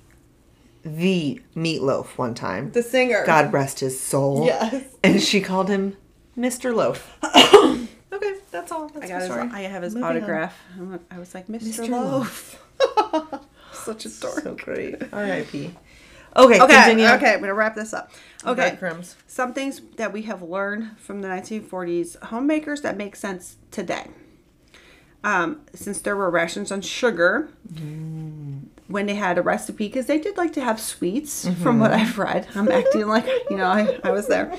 [0.84, 2.70] the meatloaf one time.
[2.72, 3.24] The singer.
[3.26, 4.46] God rest his soul.
[4.46, 4.84] Yes.
[5.02, 5.96] And she called him
[6.36, 6.74] Mr.
[6.74, 7.16] Loaf.
[8.12, 8.88] okay, that's all.
[8.88, 9.54] That's I got my his.
[9.54, 10.58] I have his Moving autograph.
[11.10, 11.86] I I was like, "Mr.
[11.86, 11.88] Mr.
[11.88, 12.64] Loaf."
[13.72, 14.40] Such a dork.
[14.40, 14.96] So great.
[15.12, 15.74] R.I.P.
[16.38, 17.06] Okay, Okay, continue.
[17.06, 18.10] okay, I'm gonna wrap this up.
[18.46, 19.16] Okay, Breadcrumbs.
[19.26, 24.06] some things that we have learned from the 1940s homemakers that make sense today.
[25.24, 27.48] Um, since there were rations on sugar,
[28.86, 32.18] when they had a recipe, because they did like to have sweets, from what I've
[32.18, 32.46] read.
[32.54, 34.52] I'm acting like you know I, I was there.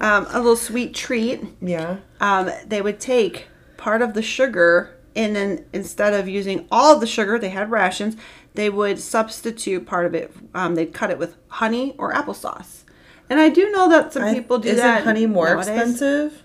[0.00, 1.40] Um, a little sweet treat.
[1.60, 1.96] Yeah.
[2.20, 7.06] Um, they would take part of the sugar and then instead of using all the
[7.06, 8.16] sugar, they had rations.
[8.54, 10.32] They would substitute part of it.
[10.54, 12.82] Um, they'd cut it with honey or applesauce.
[13.28, 15.04] And I do know that some people do Isn't that.
[15.04, 15.68] honey more nowadays.
[15.68, 16.42] expensive?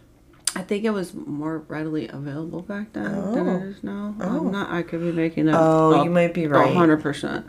[0.56, 3.04] I think it was more readily available back then
[3.34, 3.56] than Oh.
[3.58, 4.16] it is now.
[4.22, 4.38] Oh.
[4.46, 4.70] I'm not.
[4.70, 5.56] I could be making that.
[5.58, 6.74] Oh, up you might be right.
[6.74, 7.46] hundred percent.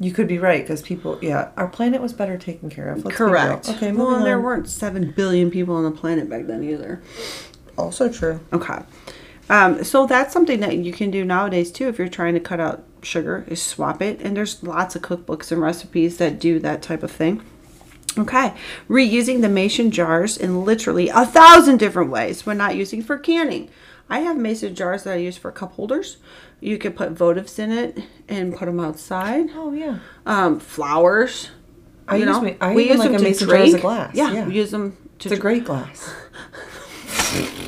[0.00, 3.04] You could be right because people, yeah, our planet was better taken care of.
[3.04, 3.16] Let's.
[3.16, 3.68] Correct.
[3.68, 7.02] Okay, Well, moving there weren't seven billion people on the planet back then either.
[7.76, 8.40] Also true.
[8.52, 8.78] Okay.
[9.50, 12.60] Um, so that's something that you can do nowadays too if you're trying to cut
[12.60, 16.80] out sugar is swap it and there's lots of cookbooks and recipes that do that
[16.82, 17.42] type of thing.
[18.16, 18.54] Okay.
[18.88, 23.68] Reusing the mason jars in literally a thousand different ways when not using for canning.
[24.08, 26.18] I have mason jars that I use for cup holders.
[26.60, 29.46] You could put votives in it and put them outside.
[29.54, 29.98] Oh yeah.
[30.24, 31.50] Um, flowers.
[32.06, 34.14] I use know, ma- I we use like them a mason jar as a glass.
[34.14, 34.46] Yeah, Yeah.
[34.46, 36.14] we use them to It's a great glass.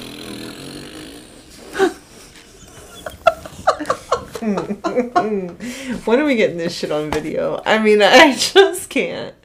[6.04, 7.60] when are we getting this shit on video?
[7.66, 9.34] I mean, I just can't.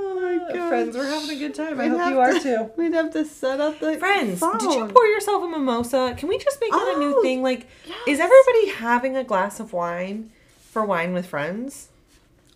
[0.00, 0.68] Oh my god.
[0.68, 1.80] Friends, we're having a good time.
[1.80, 2.70] I We'd hope you are to- too.
[2.76, 6.14] We'd have to set up the Friends, did you pour yourself a mimosa?
[6.16, 7.42] Can we just make that a new Oh, thing?
[7.42, 7.66] Like,
[8.06, 10.30] is everybody having a glass of wine
[10.70, 11.88] for wine with friends?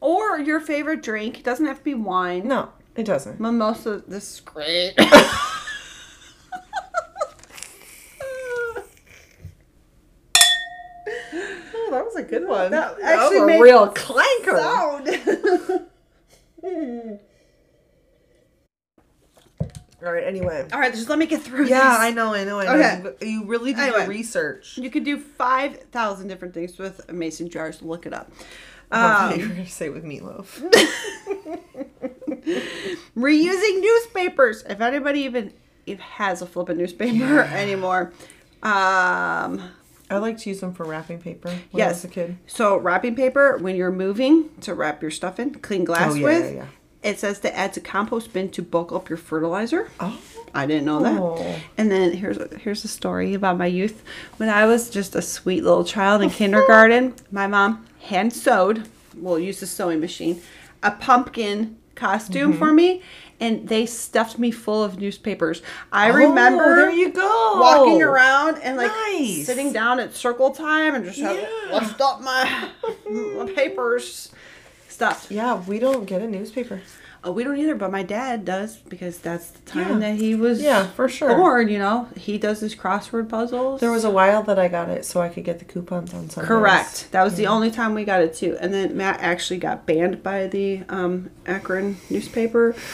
[0.01, 1.38] or your favorite drink?
[1.38, 2.47] It doesn't have to be wine.
[2.49, 3.38] No, it doesn't.
[3.40, 4.03] Mimosa.
[4.07, 4.95] This is great.
[11.74, 12.71] Oh, that was a good one.
[12.71, 14.59] That That, actually was a real clanker.
[14.59, 15.09] Sound.
[20.05, 20.25] All right.
[20.25, 20.67] Anyway.
[20.73, 21.67] All right, just let me get through.
[21.67, 21.99] Yeah, this.
[22.01, 22.35] I know.
[22.35, 22.59] I know.
[22.59, 22.73] I know.
[22.73, 23.03] Okay.
[23.27, 24.07] You, you really did Anyway.
[24.09, 24.77] research.
[24.77, 27.83] You could do five thousand different things with mason jars.
[27.83, 28.31] Look it up.
[28.91, 30.61] Um, you were going to say with meatloaf.
[33.17, 34.65] reusing newspapers.
[34.69, 35.53] If anybody even
[35.87, 38.13] even has a flippin' newspaper anymore.
[38.63, 39.63] Um,
[40.13, 42.03] I like to use them for wrapping paper when I Yes.
[42.03, 42.37] was a kid.
[42.47, 46.25] So wrapping paper when you're moving to wrap your stuff in, clean glass Oh, yeah,
[46.25, 46.45] with.
[46.55, 46.67] yeah, yeah.
[47.03, 49.91] It says to add to compost bin to bulk up your fertilizer.
[49.99, 50.19] Oh.
[50.55, 51.19] I didn't know that.
[51.21, 51.57] Oh.
[51.79, 54.05] And then here's here's a story about my youth.
[54.37, 58.87] When I was just a sweet little child in kindergarten, my mom hand sewed,
[59.17, 60.41] well, used a sewing machine,
[60.83, 62.59] a pumpkin costume Mm-hmm.
[62.59, 63.03] for me,
[63.43, 65.61] and they stuffed me full of newspapers.
[65.90, 67.59] I remember Oh, there you go.
[67.61, 69.45] walking around and like Nice.
[69.47, 71.90] sitting down at circle time and just having Yeah.
[72.01, 72.68] up my,
[73.11, 74.30] my papers
[74.88, 75.30] stuffed.
[75.30, 76.80] Yeah, we don't get a newspaper.
[77.24, 80.11] Oh, we don't either, but my dad does because that's the time Yeah.
[80.11, 81.36] that he was Yeah, for sure.
[81.36, 81.68] born.
[81.68, 83.80] You know, he does his crossword puzzles.
[83.80, 86.28] There was a while that I got it so I could get the coupons on
[86.30, 86.49] Sundays.
[86.49, 87.12] correct.
[87.12, 88.57] That was the only time we got it too.
[88.61, 92.74] And then Matt actually got banned by the um, Akron newspaper?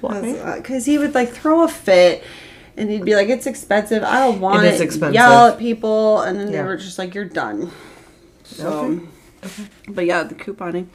[0.00, 2.22] because he would like throw a fit.
[2.76, 4.02] And he'd be like, "It's expensive.
[4.02, 5.14] I don't want It it." expensive.
[5.14, 7.70] Yell at people, and then they were just like, "You're done."
[8.42, 9.00] So,
[9.44, 9.64] Okay.
[9.88, 10.86] but yeah, the couponing.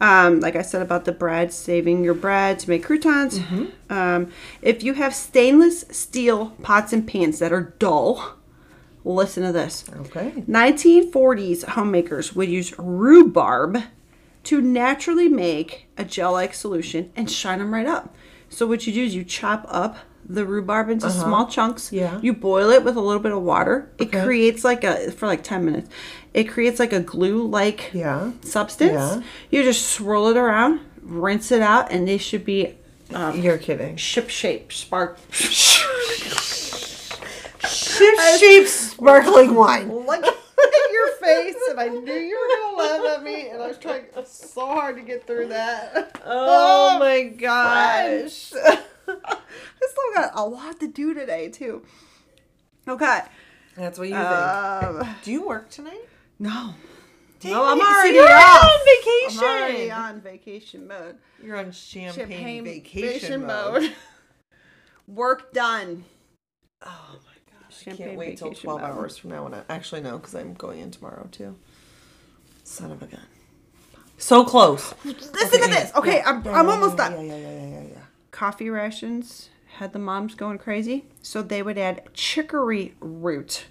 [0.00, 3.38] Um, like I said about the bread, saving your bread to make croutons.
[3.38, 3.92] Mm-hmm.
[3.92, 4.32] Um,
[4.62, 8.34] if you have stainless steel pots and pans that are dull,
[9.04, 9.84] listen to this.
[10.06, 10.42] Okay.
[10.48, 13.78] 1940s homemakers would use rhubarb
[14.42, 18.12] to naturally make a gel-like solution and shine them right up.
[18.52, 19.96] So what you do is you chop up
[20.28, 21.88] the rhubarb into small chunks.
[21.92, 21.96] Uh-huh.
[22.02, 22.20] Yeah.
[22.22, 23.90] You boil it with a little bit of water.
[23.98, 24.22] It Okay.
[24.24, 25.88] creates like a for like 10 minutes.
[26.34, 28.30] It creates like a glue-like Yeah.
[28.42, 28.92] substance.
[28.92, 29.22] Yeah.
[29.50, 32.74] You just swirl it around, rinse it out, and they should be
[33.12, 33.96] um, You're kidding.
[33.96, 35.18] ship shape spark.
[37.68, 39.92] Ship shape sparkling wine.
[39.92, 40.24] Look
[40.92, 44.04] your face, and I knew you were gonna laugh at me, and I was trying
[44.24, 46.20] so hard to get through that.
[46.24, 48.52] Oh, my gosh.
[49.08, 51.82] I still got a lot to do today too.
[52.88, 53.20] Okay.
[53.76, 54.26] That's what you think.
[54.26, 56.08] Um, Do you work tonight?
[56.38, 56.74] no.
[57.40, 58.64] Dang No, I'm so already off.
[58.64, 59.42] on vacation.
[59.42, 61.16] I'm already on vacation mode.
[61.42, 63.92] You're on champagne, Champagne vacation, mode.
[65.08, 66.04] Work done.
[66.86, 67.31] Oh my
[67.82, 68.90] Champagne can't wait till vacation 12 mode.
[68.90, 69.44] hours from now.
[69.44, 71.56] When I, actually, no, because I'm going in tomorrow too.
[72.64, 73.20] Son of a gun.
[74.18, 74.94] So close.
[75.04, 75.92] Listen to this.
[75.96, 77.12] Okay, I'm, I'm almost done.
[77.12, 77.98] Yeah, yeah, yeah, yeah, yeah, yeah.
[78.30, 83.64] Coffee rations had the moms going crazy, so they would add chicory root,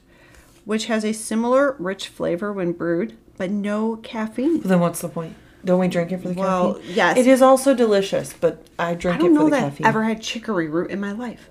[0.66, 4.60] which has a similar rich flavor when brewed, but no caffeine.
[4.60, 5.36] But then what's the point?
[5.64, 6.44] Don't we drink it for the caffeine?
[6.44, 6.96] Well, caffeine?
[6.96, 7.18] yes.
[7.18, 9.86] It is also delicious, but I I drink don't it for know the that caffeine.
[9.86, 11.51] I've ever had chicory root in my life.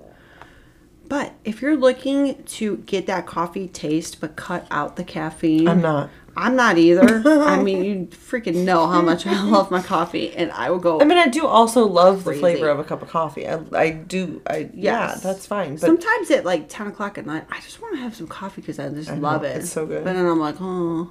[1.10, 5.82] But if you're looking to get that coffee taste but cut out the caffeine, I'm
[5.82, 6.08] not.
[6.36, 7.20] I'm not either.
[7.26, 11.00] I mean, you freaking know how much I love my coffee, and I will go.
[11.00, 13.48] I mean, I do also love the flavor of a cup of coffee.
[13.48, 14.40] I, I do.
[14.46, 15.72] I yeah, that's fine.
[15.72, 18.60] But Sometimes at like 10 o'clock at night, I just want to have some coffee
[18.60, 19.56] because I just know, love it.
[19.56, 20.04] it's so good.
[20.04, 21.10] But then I'm like, oh,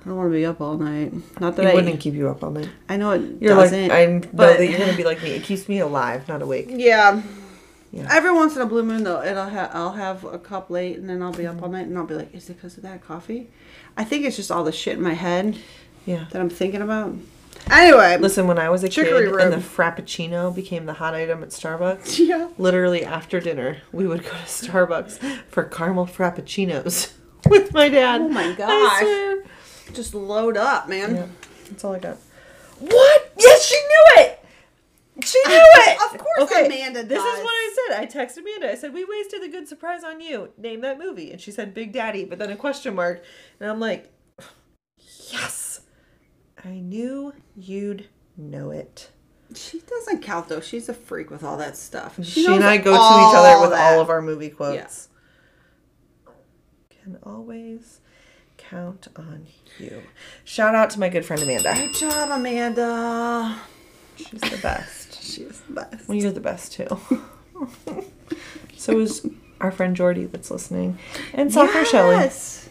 [0.00, 1.12] I don't want to be up all night.
[1.40, 2.68] Not that it I, wouldn't keep you up all night.
[2.88, 3.88] I know it You're doesn't.
[3.88, 5.30] like I know but that you're gonna be like me.
[5.30, 6.66] It keeps me alive, not awake.
[6.68, 7.22] yeah.
[7.92, 8.06] Yeah.
[8.10, 11.08] Every once in a blue moon, though, it'll ha- I'll have a cup late, and
[11.10, 11.56] then I'll be Mm-hmm.
[11.58, 13.50] up all night, and I'll be like, "Is it because of that coffee?"
[13.96, 15.58] I think it's just all the shit in my head
[16.06, 16.26] Yeah.
[16.30, 17.14] that I'm thinking about.
[17.70, 21.42] Anyway, Listen, when I was a Chicory kid and the frappuccino became the hot item
[21.42, 25.18] at Starbucks, yeah, literally after dinner, we would go to Starbucks
[25.48, 27.12] for caramel frappuccinos
[27.50, 28.20] with my dad.
[28.22, 29.44] Oh my gosh.
[29.94, 31.14] just load up, man.
[31.16, 31.26] Yeah,
[31.68, 32.16] that's all I got.
[32.78, 33.32] What?
[33.38, 34.39] Yes, she knew it.
[35.24, 35.54] She knew
[35.86, 35.98] it.
[36.12, 37.38] Of course Amanda This does.
[37.38, 38.00] is what I said.
[38.00, 38.70] I texted Amanda.
[38.70, 40.50] I said, "We wasted a good surprise on you.
[40.58, 43.22] Name that movie." And she said, "Big Daddy," but then a question mark.
[43.60, 44.12] And I'm like,
[45.30, 45.80] "Yes,
[46.64, 49.10] I knew you'd know it."
[49.54, 50.60] She doesn't count though.
[50.60, 52.18] She's a freak with all that stuff.
[52.24, 53.94] She, knows and I go to each other with that.
[53.94, 55.08] all of our movie quotes.
[56.26, 56.32] Yeah.
[57.02, 58.00] Can always
[58.58, 59.46] count on
[59.78, 60.02] you.
[60.44, 61.74] Shout out to my good friend Amanda.
[61.74, 63.56] Good job, Amanda.
[64.16, 64.99] She's the best.
[65.30, 66.08] She's the best.
[66.08, 67.00] Well, you're the best too.
[68.76, 69.26] so is
[69.60, 70.98] our friend Jordy that's listening,
[71.34, 71.82] and Soccer.
[71.92, 72.68] Yes.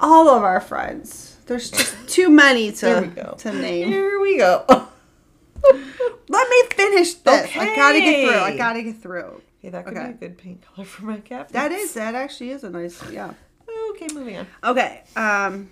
[0.00, 1.36] All of our friends.
[1.46, 3.88] There's just too many to to name.
[3.88, 4.64] Here we go.
[6.28, 7.44] Let me finish this.
[7.44, 7.60] Okay.
[7.60, 8.40] I gotta get through.
[8.40, 9.42] I gotta get through.
[9.60, 10.06] Okay, that could Okay.
[10.08, 11.50] be a good paint color for my cap.
[11.52, 13.32] That is that actually is a nice yeah.
[13.90, 14.08] okay.
[14.12, 14.46] Moving on.
[14.64, 15.02] Okay.
[15.14, 15.70] Um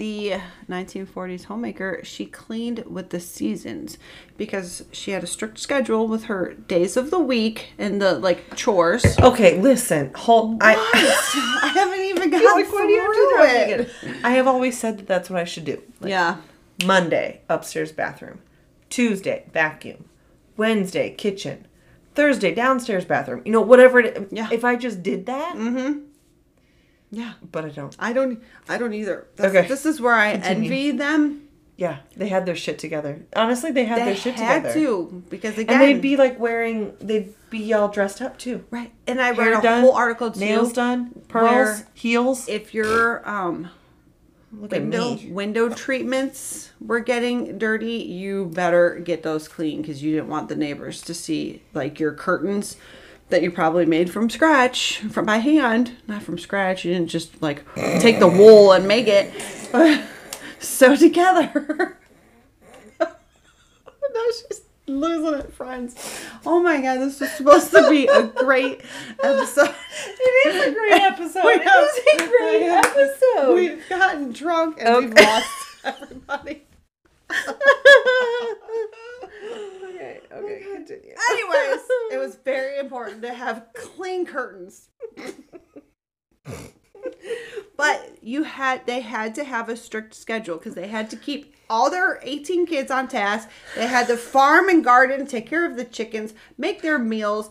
[0.00, 0.40] the
[0.70, 3.98] 1940s homemaker, she cleaned with the seasons
[4.38, 8.56] because she had a strict schedule with her days of the week and the like
[8.56, 9.04] chores.
[9.18, 10.10] Okay, listen.
[10.14, 10.62] Hold.
[10.62, 10.72] I.
[11.62, 14.24] I haven't even gotten Like, why do you through it.
[14.24, 15.82] I have always said that that's what I should do.
[16.00, 16.38] Like, Yeah.
[16.86, 18.40] Monday, upstairs bathroom.
[18.88, 20.06] Tuesday, vacuum.
[20.56, 21.66] Wednesday, kitchen.
[22.14, 23.42] Thursday, downstairs bathroom.
[23.44, 24.48] You know, whatever it Yeah.
[24.50, 26.06] If I just did that, mm-hmm.
[27.10, 27.32] Yeah.
[27.50, 27.96] but I don't.
[27.98, 29.26] I don't I don't either.
[29.36, 29.66] That's, Okay.
[29.68, 30.64] This is where I Continue.
[30.70, 31.42] envy them.
[31.76, 33.22] Yeah, they had their shit together.
[33.34, 34.74] Honestly, they had They their shit had together.
[34.74, 38.64] too, because again And they'd be like wearing, they'd be all dressed up too.
[38.70, 38.92] right.
[39.06, 40.40] And I Hair read a done, whole article too.
[40.40, 42.46] nails done, pearls, heels.
[42.48, 43.70] If your um
[44.52, 50.12] Look at window window treatments were getting dirty, you better get those clean because you
[50.12, 52.76] didn't want the neighbors to see like your curtains
[53.30, 56.84] that you probably made from scratch, from by hand, not from scratch.
[56.84, 57.64] You didn't just like
[58.00, 59.32] take the wool and make it,
[59.72, 60.02] but
[60.58, 61.96] sew together.
[63.00, 63.08] now
[64.48, 65.94] she's losing it, friends.
[66.44, 68.82] Oh my god, this was supposed to be a great
[69.22, 69.74] episode.
[70.22, 71.44] It is a great episode.
[71.44, 73.54] We it have- is a great episode.
[73.54, 75.48] We've gotten drunk and we've lost
[75.84, 76.62] everybody.
[79.44, 81.14] Okay, okay, continue.
[81.30, 81.80] Anyways,
[82.12, 84.88] it was very important to have clean curtains.
[87.76, 91.54] but you had they had to have a strict schedule because they had to keep
[91.68, 93.48] all their 18 kids on task.
[93.76, 97.50] They had to farm and garden, take care of the chickens, make their meals,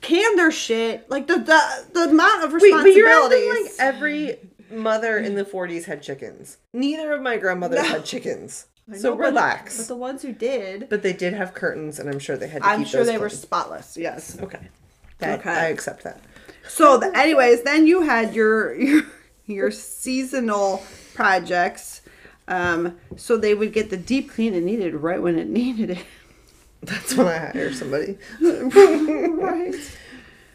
[0.00, 1.10] can their shit.
[1.10, 1.60] Like the the,
[1.92, 3.48] the amount of Wait, but you're responsibilities.
[3.48, 4.38] acting like every
[4.70, 6.58] mother in the 40s had chickens.
[6.72, 8.66] Neither of my grandmothers had chickens.
[8.92, 9.76] I So know, but- relax.
[9.78, 12.62] But the ones who did, But they did have curtains, and I'm sure they had
[12.62, 13.96] to I'm keep sure they were spotless.
[13.96, 14.36] Yes.
[14.40, 14.68] Okay.
[15.18, 15.50] That, Okay.
[15.50, 16.20] I accept that.
[16.68, 19.02] So, the, anyways, then you had your your
[19.46, 20.82] your seasonal
[21.14, 22.00] projects.
[22.48, 26.04] Um, so they would get the deep clean it needed right when it needed it.
[26.82, 28.18] That's when I hire somebody.
[28.40, 29.74] right.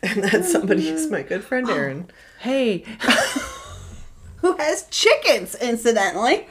[0.02, 2.10] And that somebody is my good friend Erin.
[2.40, 2.86] Hey.
[4.38, 6.48] who has chickens, incidentally.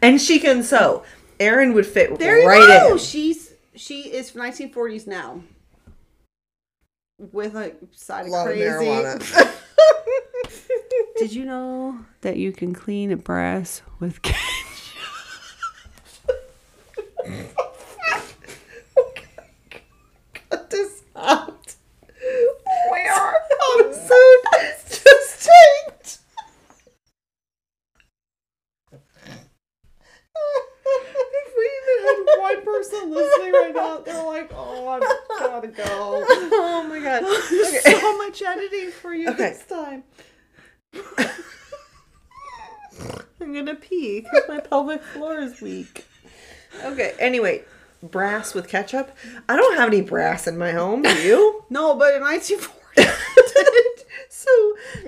[0.00, 1.02] And she can sew.
[1.40, 2.92] Erin would fit There you right go.
[2.92, 2.98] in.
[2.98, 5.42] She's she is 1940s now.
[7.18, 8.64] With a side A of lot of crazy.
[8.66, 9.48] marijuana.
[11.16, 14.38] Did you know that you can clean a brass with ketchup?
[20.50, 21.74] Cut this out.
[22.90, 23.34] Where are
[23.80, 26.18] episodes just changed.
[30.84, 35.02] if we even had one person listening right now, they're like, "Oh, I've
[35.38, 36.24] got to go.
[36.54, 37.22] Oh my God.
[37.22, 37.98] Okay.
[38.00, 39.50] So much editing for you okay.
[39.50, 40.04] this time.
[43.40, 46.06] I'm gonna pee because my pelvic floor is weak.
[46.84, 47.62] Okay, anyway,
[48.02, 49.16] brass with ketchup.
[49.48, 51.64] I don't have any brass in my home, do you?
[51.70, 53.10] No, but in 1940,
[54.34, 54.48] so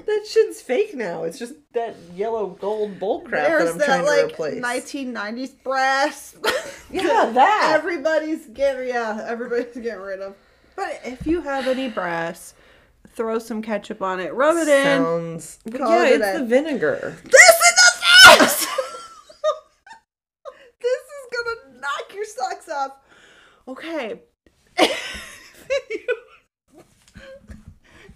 [0.04, 1.24] that shit's fake now.
[1.24, 4.62] It's just that yellow gold bull crap that there's I'm that trying like to replace.
[4.62, 6.36] 1990s brass.
[6.90, 7.72] Yeah, that.
[7.74, 10.36] Everybody's getting yeah, everybody's getting rid of.
[10.76, 12.54] But if you have any brass,
[13.16, 14.84] throw some ketchup on it, rub it in.
[14.84, 15.58] Sounds.
[15.64, 17.16] Yeah, it it's the vinegar.
[17.24, 18.66] This is the fix.
[20.82, 22.92] this is gonna knock your socks off.
[23.66, 24.20] Okay.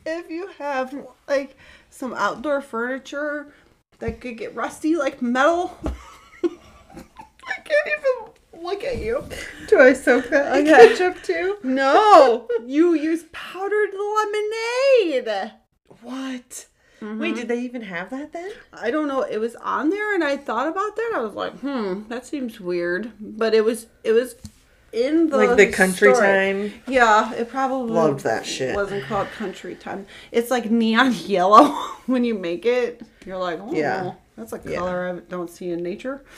[0.08, 0.94] if, you, have
[1.28, 1.56] like
[1.90, 3.52] some outdoor furniture
[3.98, 5.76] that could get rusty, like metal.
[6.44, 9.24] I can't even look at you.
[9.68, 10.88] Do I soak that in Okay.
[10.88, 11.56] ketchup too?
[11.62, 15.52] No, you use powdered lemonade.
[16.02, 16.66] What?
[17.00, 18.50] Wait, did they even have that then?
[18.72, 19.22] I don't know.
[19.22, 21.12] It was on there, and I thought about that.
[21.14, 23.12] I was like, hmm, that seems weird.
[23.20, 24.34] But it was, it was
[24.92, 26.26] in the like the country story.
[26.26, 26.72] time?
[26.86, 28.74] Yeah, it probably Loved that shit.
[28.74, 30.06] Wasn't called country time.
[30.32, 31.66] It's like neon yellow
[32.06, 33.02] when you make it.
[33.26, 34.12] You're like, oh, Yeah.
[34.36, 34.78] that's a Yeah.
[34.78, 36.22] color I don't see in nature.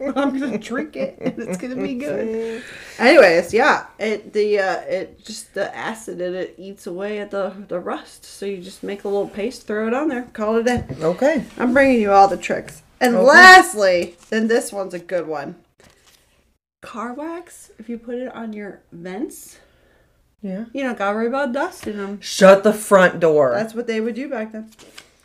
[0.00, 2.62] I'm gonna drink it, and it's gonna be good.
[3.00, 7.52] Anyways, yeah, it the uh, it just the acid in it eats away at the
[7.66, 8.24] the rust.
[8.24, 10.84] So you just make a little paste, throw it on there, call it a day.
[11.00, 11.44] Okay.
[11.58, 12.82] I'm bringing you all the tricks.
[13.00, 13.24] And Okay.
[13.26, 15.56] lastly, then this one's a good one.
[16.80, 19.58] Car wax, if you put it on your vents,
[20.42, 20.66] Yeah.
[20.72, 22.20] you don't gotta worry about dust in them.
[22.20, 23.52] Shut the front door.
[23.54, 24.70] That's what they would do back then.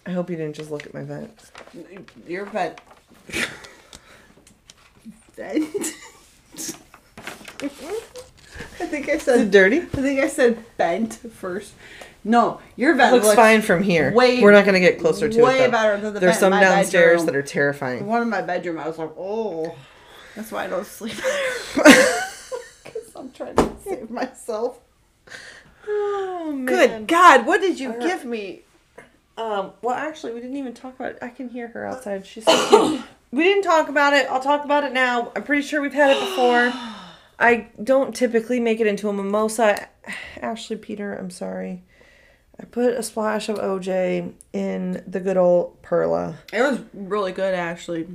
[0.06, 1.32] I hope you didn't just look at my vent.
[2.28, 2.82] Your vent.
[5.36, 5.96] Vent.
[8.80, 9.52] I think I said.
[9.52, 9.78] dirty?
[9.82, 11.74] I think I said bent first.
[12.24, 14.12] No, your vent looks looks fine from here.
[14.12, 15.66] way- We're not gonna get closer to way it.
[15.66, 15.72] Though.
[15.72, 17.26] better than the There's some downstairs bedroom.
[17.28, 18.08] that are terrifying.
[18.08, 19.76] One in my bedroom, I was like, oh,
[20.36, 21.16] that's why I don't sleep.
[22.84, 24.80] Because I'm trying to save myself.
[25.88, 26.66] Oh man.
[26.66, 28.02] Good God, what did you right.
[28.02, 28.62] give me?
[29.38, 29.72] Um.
[29.82, 31.20] Well, actually, we didn't even talk about it.
[31.22, 32.26] I can hear her outside.
[32.26, 33.02] She's so cute.
[33.32, 34.28] we didn't talk about it.
[34.30, 35.32] I'll talk about it now.
[35.36, 36.72] I'm pretty sure we've had it before.
[37.40, 39.88] I don't typically make it into a mimosa.
[40.42, 41.84] Ashley Peter, I'm sorry.
[42.60, 46.38] I put a splash of OJ in the good old Perla.
[46.52, 48.08] It was really good, actually.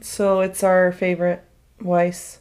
[0.00, 1.44] So it's our favorite
[1.80, 2.40] Weiss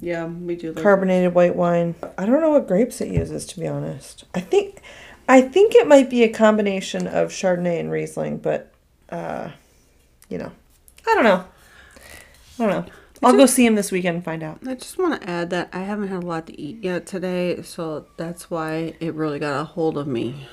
[0.00, 0.72] Yeah, we do.
[0.72, 1.94] Like carbonated white wine.
[2.16, 4.24] I don't know what grapes it uses to be honest.
[4.34, 4.80] I think
[5.28, 8.72] I think it might be a combination of Chardonnay and Riesling, but
[9.10, 9.50] uh
[10.28, 10.52] you know.
[11.08, 11.44] I don't know.
[12.58, 12.92] I don't know.
[13.22, 14.58] I'll go see him this weekend and find out.
[14.66, 17.62] I just want to add that I haven't had a lot to eat yet today,
[17.62, 20.46] so that's why it really got a hold of me.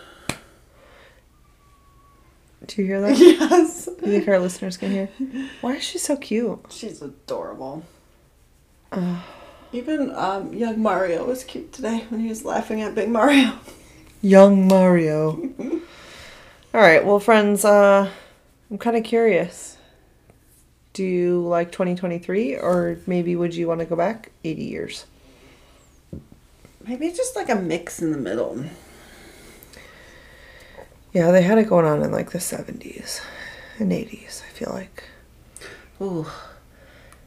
[2.67, 3.17] Do you hear that?
[3.19, 3.82] Yes.
[4.04, 5.10] You think our listeners can hear?
[5.62, 6.60] Why is she so cute?
[6.70, 7.84] She's adorable.
[9.72, 13.54] Even um, young Mario was cute today when he was laughing at Big Mario.
[14.22, 15.41] Young Mario.
[16.74, 18.12] All right, well, friends, uh,
[18.70, 19.78] I'm kind of curious.
[20.91, 25.06] Do you like 2023, or maybe would you want to go back 80 years?
[26.86, 28.66] Maybe just like a mix in the middle.
[31.14, 33.22] Yeah, they had it going on in like the 70s
[33.80, 35.03] and 80s, I feel like.
[36.01, 36.28] Ooh,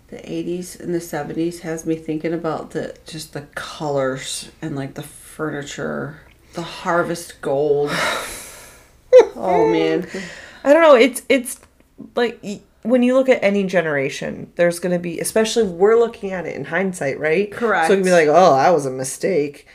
[0.08, 4.94] the 80s and the 70s has me thinking about the just the colors and like
[4.94, 6.20] the furniture,
[6.54, 7.90] the harvest gold.
[9.36, 10.06] oh man.
[10.64, 11.60] I don't know, it's it's
[12.14, 12.40] like
[12.82, 16.54] when you look at any generation, there's going to be especially we're looking at it
[16.54, 17.50] in hindsight, right?
[17.50, 17.88] Correct.
[17.88, 19.66] So it can be like, "Oh, that was a mistake."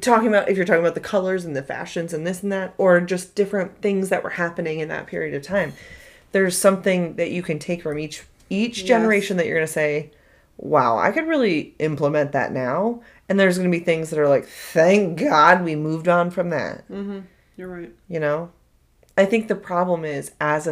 [0.00, 2.74] Talking about if you're talking about the colors and the fashions and this and that
[2.78, 5.72] or just different things that were happening in that period of time.
[6.32, 8.88] There's something that you can take from each each Yes.
[8.88, 10.10] generation that you're going to say,
[10.58, 14.28] "Wow, I could really implement that now." And there's going to be things that are
[14.28, 17.20] like, "Thank God we moved on from that." Mm-hmm.
[17.56, 17.92] You're right.
[18.08, 18.50] you know
[19.16, 20.66] I think the problem is as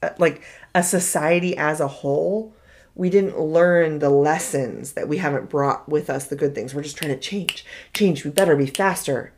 [0.00, 0.42] a like
[0.74, 2.54] a society as a whole,
[2.98, 6.74] we didn't learn the lessons that we haven't brought with us the good things.
[6.74, 8.24] We're just trying to change, change.
[8.24, 9.32] We better be faster,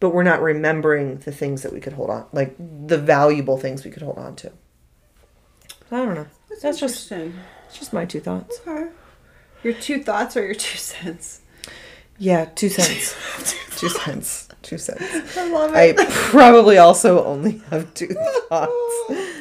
[0.00, 3.84] but we're not remembering the things that we could hold on, like the valuable things
[3.84, 4.52] we could hold on to.
[5.92, 6.26] I don't know.
[6.60, 6.82] That's, just
[7.12, 7.40] interesting.
[7.68, 8.60] it's just my two thoughts.
[8.66, 8.90] Okay.
[9.62, 11.42] Your two thoughts or your two cents?
[12.18, 13.14] Yeah, two cents.
[13.78, 14.48] two cents.
[14.62, 15.36] Two cents.
[15.36, 16.00] I love it.
[16.00, 18.08] I probably also only have two
[18.48, 18.72] thoughts.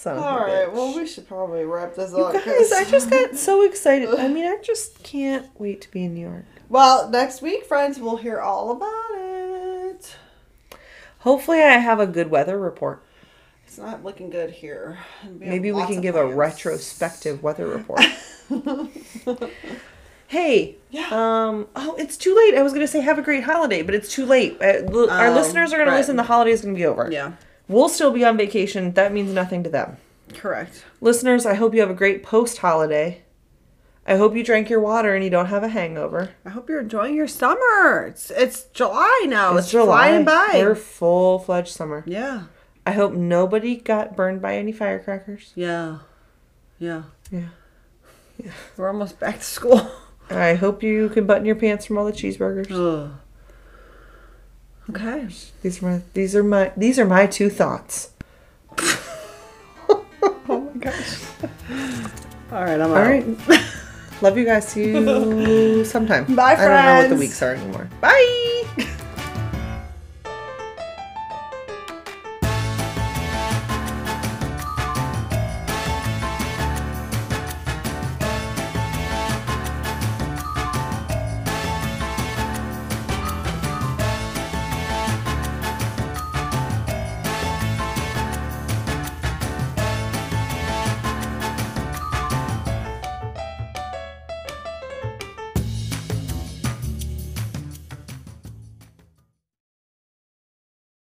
[0.00, 0.72] Son All right.
[0.72, 2.32] Well, we should probably wrap this You up.
[2.32, 4.08] guys, 'cause- I just got so excited.
[4.14, 6.44] I mean, I just can't wait to be in New York.
[6.70, 10.16] Well, next week, friends, we'll hear all about it.
[11.18, 13.02] Hopefully, I have a good weather report.
[13.66, 14.98] It's not looking good here.
[15.38, 18.00] We Maybe we can give a retrospective weather report.
[20.28, 21.08] hey, Yeah.
[21.10, 22.54] um, oh, it's too late.
[22.58, 24.56] I was gonna say have a great holiday, but it's too late.
[24.62, 26.16] Uh, Our Oh, listeners are gonna listen.
[26.16, 27.08] The holiday is gonna be over.
[27.12, 27.32] Yeah.
[27.70, 28.94] We'll still be on vacation.
[28.94, 29.96] That means nothing to them.
[30.34, 30.84] Correct.
[31.00, 33.22] Listeners, I hope you have a great post holiday.
[34.04, 36.30] I hope you drank your water and you don't have a hangover.
[36.44, 38.06] I hope you're enjoying your summer.
[38.06, 39.56] It's it's July now.
[39.56, 40.08] It's, July.
[40.08, 40.50] flying by.
[40.54, 42.02] We're full fledged summer.
[42.06, 42.44] yeah.
[42.84, 45.52] I hope nobody got burned by any firecrackers.
[45.54, 45.98] Yeah.
[46.80, 47.02] Yeah.
[47.30, 47.50] Yeah.
[48.76, 49.92] We're almost back to school.
[50.30, 52.70] I hope you can button your pants from all the cheeseburgers.
[52.72, 53.12] Ugh.
[54.90, 55.26] Okay.
[55.62, 58.10] These are my these are my these are my two thoughts.
[60.48, 61.20] Oh my gosh.
[62.50, 63.06] All right, I'm All out.
[63.06, 63.24] right.
[64.20, 64.66] Love you guys.
[64.68, 66.24] See you sometime.
[66.34, 66.60] Bye, friends.
[66.60, 67.88] I don't know what the weeks are anymore.
[68.00, 68.96] Bye.